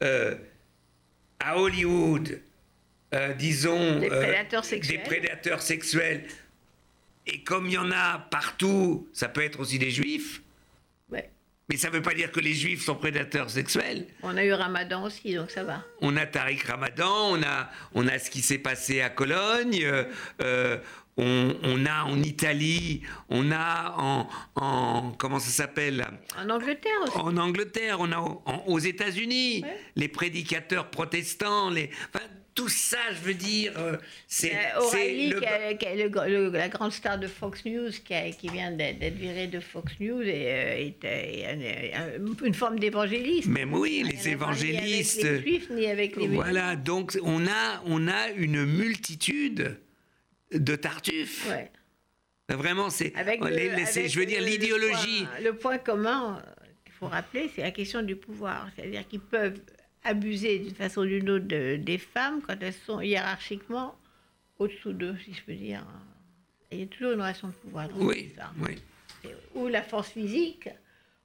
[0.03, 0.35] euh,
[1.39, 2.41] à Hollywood
[3.39, 6.25] disons, des euh, prédateurs, sexuels.
[7.27, 10.41] Et comme il y en a partout, ça peut être aussi des juifs.
[11.71, 14.07] Mais ça ne veut pas dire que les juifs sont prédateurs sexuels.
[14.23, 15.83] On a eu Ramadan aussi, donc ça va.
[16.03, 19.83] On a Tariq Ramadan, on a, on a ce qui s'est passé à Cologne,
[20.43, 20.79] euh,
[21.17, 26.07] on, a en Italie, on a en, en comment ça s'appelle?
[26.39, 27.17] En Angleterre aussi.
[27.17, 28.19] En Angleterre, on a
[28.67, 29.65] aux États-Unis
[29.97, 31.91] les prédicateurs protestants, les
[32.55, 33.97] tout ça, je veux dire, euh,
[34.29, 34.55] c'est.
[34.55, 36.51] Euh, le...
[36.51, 40.23] la grande star de Fox News, qui, a, qui vient d'être viré de Fox News,
[40.23, 43.49] et, est, une forme d'évangéliste.
[43.49, 45.23] Mais oui, les évangélistes.
[45.23, 46.29] Ni avec les juifs, ni avec les.
[46.29, 49.79] Voilà, donc on a, on a une multitude
[50.53, 51.49] de tartuffes.
[51.51, 51.71] Ouais.
[52.49, 53.13] Vraiment, c'est.
[53.17, 55.27] Je veux dire, l'idéologie.
[55.39, 56.41] Le, le, point commun
[56.85, 58.69] qu'il faut rappeler, c'est la question du pouvoir.
[58.77, 59.61] C'est-à-dire qu'ils peuvent
[60.05, 63.97] abuser d'une façon ou d'une autre des femmes quand elles sont hiérarchiquement
[64.59, 65.85] au-dessous d'eux, si je peux dire.
[66.71, 67.89] Il y a toujours une relation de pouvoir.
[67.97, 68.77] oui, oui.
[69.55, 70.69] Ou la force physique,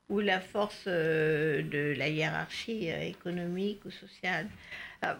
[0.09, 4.47] ou la force euh, de la hiérarchie euh, économique ou sociale.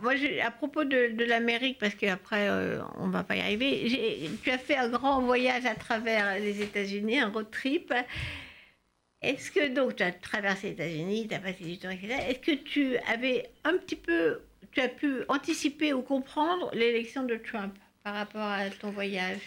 [0.02, 4.50] moi, à propos de, l'Amérique, parce qu'après, euh, on ne va pas y arriver, tu
[4.50, 7.94] as fait un grand voyage à travers les États-Unis, un road trip.
[9.22, 12.16] Est-ce que donc tu as traversé les États-Unis, tu as passé du temps, etc.
[12.30, 14.40] Est-ce que tu avais un petit peu,
[14.72, 19.42] tu as pu anticiper ou comprendre l'élection de Trump par rapport à ton voyage?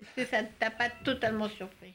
[0.00, 1.94] Est-ce que ça t'a pas totalement surpris?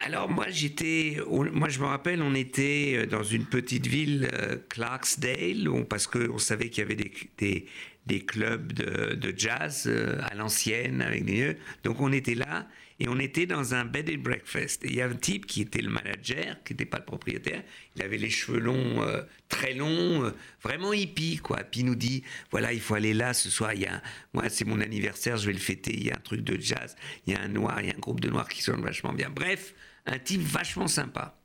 [0.00, 5.68] Alors moi j'étais, moi je me rappelle, on était dans une petite ville, euh, Clarksdale,
[5.88, 7.66] parce qu'on savait qu'il y avait
[8.06, 12.68] des, clubs de, de, jazz euh, à l'ancienne avec des donc on était là
[13.00, 14.84] et on était dans un bed and breakfast.
[14.84, 17.62] Et il y a un type qui était le manager, qui n'était pas le propriétaire.
[17.94, 20.30] Il avait les cheveux longs, euh, très longs, euh,
[20.62, 21.58] vraiment hippie, quoi.
[21.58, 23.72] Puis il nous dit, voilà, il faut aller là ce soir.
[23.74, 25.92] Il y a moi, c'est mon anniversaire, je vais le fêter.
[25.94, 26.96] Il y a un truc de jazz.
[27.26, 29.12] Il y a un noir, il y a un groupe de noirs qui sonne vachement
[29.12, 29.30] bien.
[29.30, 29.74] Bref,
[30.06, 31.38] un type vachement sympa.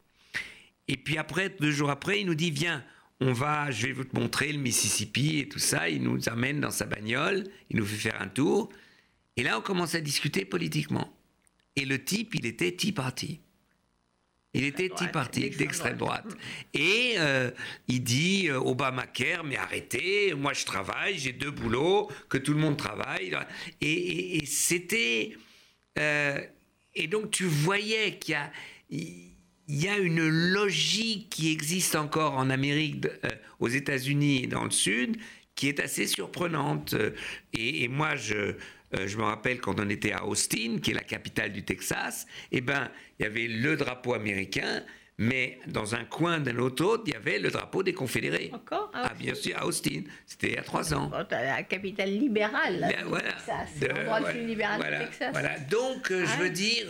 [0.88, 2.84] Et puis après, deux jours après, il nous dit, viens,
[3.20, 5.88] on va, je vais vous te montrer le Mississippi et tout ça.
[5.88, 8.70] Il nous amène dans sa bagnole, il nous fait faire un tour.
[9.38, 11.14] Et là, on commence à discuter politiquement.
[11.76, 13.40] Et le type, il était Tea Party.
[14.54, 16.28] Il était Tea Party, d'extrême droite.
[16.76, 17.50] Et euh,
[17.88, 22.60] il dit euh, Obamacare, mais arrêtez, moi je travaille, j'ai deux boulots, que tout le
[22.60, 23.36] monde travaille.
[23.82, 25.36] Et, c'était.
[25.98, 26.40] Euh,
[26.94, 28.52] et donc tu voyais qu'il y a.
[29.70, 33.08] Il y a une logique qui existe encore en Amérique,
[33.60, 35.16] aux États-Unis et dans le Sud,
[35.56, 36.94] qui est assez surprenante.
[37.54, 38.56] et moi, je,
[38.96, 42.26] euh, je me rappelle quand on était à Austin, qui est la capitale du Texas,
[42.52, 42.90] eh ben,
[43.20, 44.84] il y avait le drapeau américain,
[45.18, 48.50] mais dans un coin d'un autre, il y avait le drapeau des Confédérés.
[48.54, 48.92] Encore?
[48.94, 50.02] Ah, bien sûr, à Austin.
[50.26, 51.12] C'était il y a trois ans.
[51.30, 53.36] la capitale libérale, là, voilà.
[53.82, 55.30] L'endroit le plus libéral du Texas.
[55.32, 55.60] Voilà.
[55.60, 56.88] Donc, euh, je veux dire.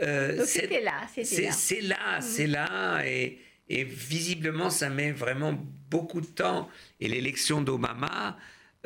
[0.00, 1.02] Euh, Donc, c'était là.
[1.22, 3.06] C'est là, c'est là.
[3.06, 5.54] Et, et visiblement, ça met vraiment
[5.88, 6.68] beaucoup de temps.
[6.98, 8.36] Et l'élection d'Obama,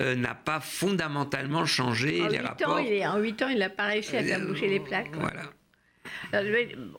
[0.00, 2.74] euh, n'a pas fondamentalement changé en les rapports.
[2.74, 5.14] Ans, il est, en 8 ans, il n'a pas réussi à faire bouger les plaques.
[5.14, 5.42] Voilà.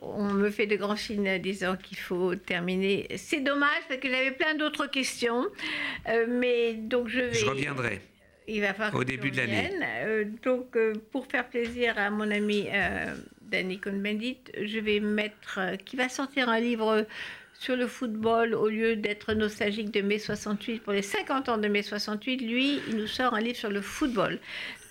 [0.01, 3.07] on me fait de grands signes disant qu'il faut terminer.
[3.15, 5.47] C'est dommage parce que j'avais plein d'autres questions,
[6.09, 7.33] euh, mais donc je vais.
[7.33, 8.01] Je reviendrai.
[8.47, 9.69] Il va falloir au début de l'année.
[10.03, 10.77] Euh, donc,
[11.11, 12.67] pour faire plaisir à mon ami
[13.43, 17.05] Danny Cohn-Bendit, je vais mettre, qui va sortir un livre
[17.59, 21.67] sur le football, au lieu d'être nostalgique de mai 68 pour les 50 ans de
[21.67, 24.39] mai 68, lui, il nous sort un livre sur le football.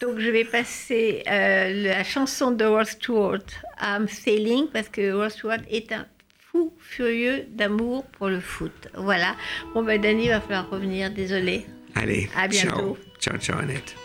[0.03, 3.47] Donc je vais passer euh, la chanson de World Stewart,
[3.81, 6.07] I'm Sailing, parce que World Stewart est un
[6.39, 8.89] fou furieux d'amour pour le foot.
[8.95, 9.35] Voilà.
[9.73, 11.65] Bon, ben Danny, va falloir revenir, désolé.
[11.95, 12.99] Allez, à bientôt.
[13.19, 13.97] Ciao, ciao, Annette.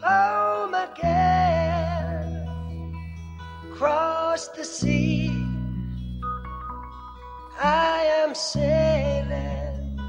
[0.00, 2.48] home again
[3.70, 5.30] across the sea.
[7.60, 10.00] I am sailing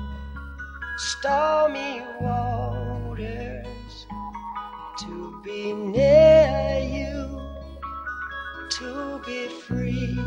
[0.97, 4.07] stormy waters
[4.99, 7.41] to be near you,
[8.69, 10.17] to be free.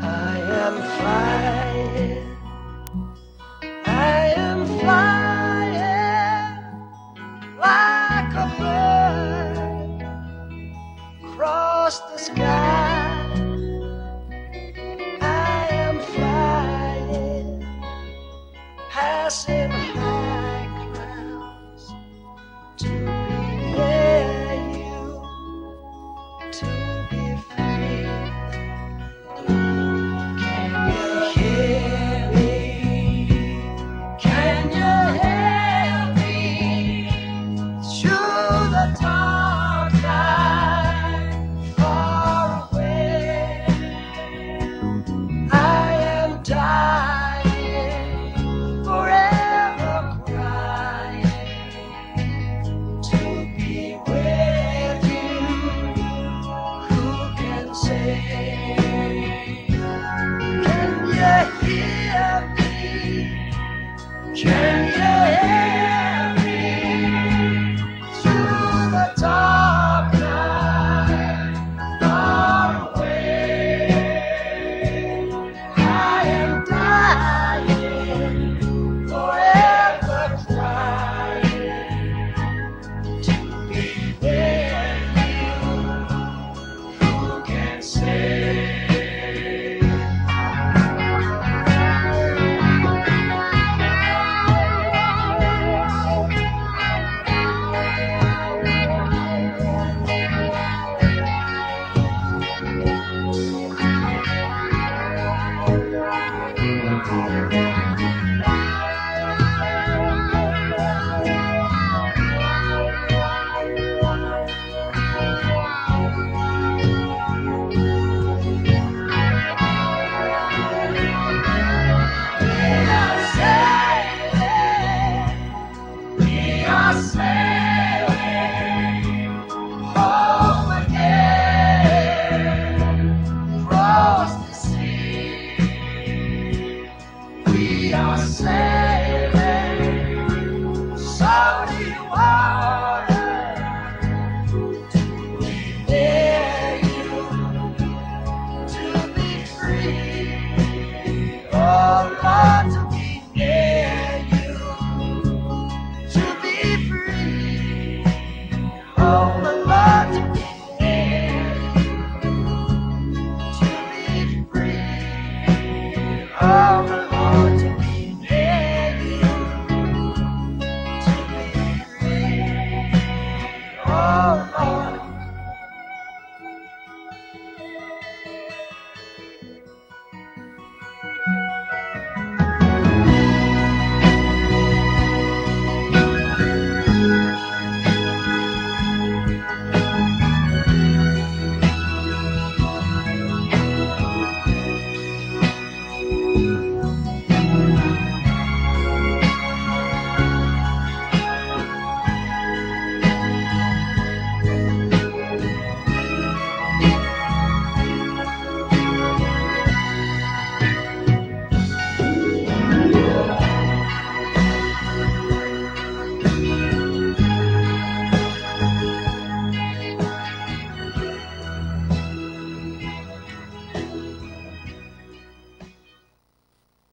[0.00, 2.15] I am flying
[11.86, 12.65] across the sky.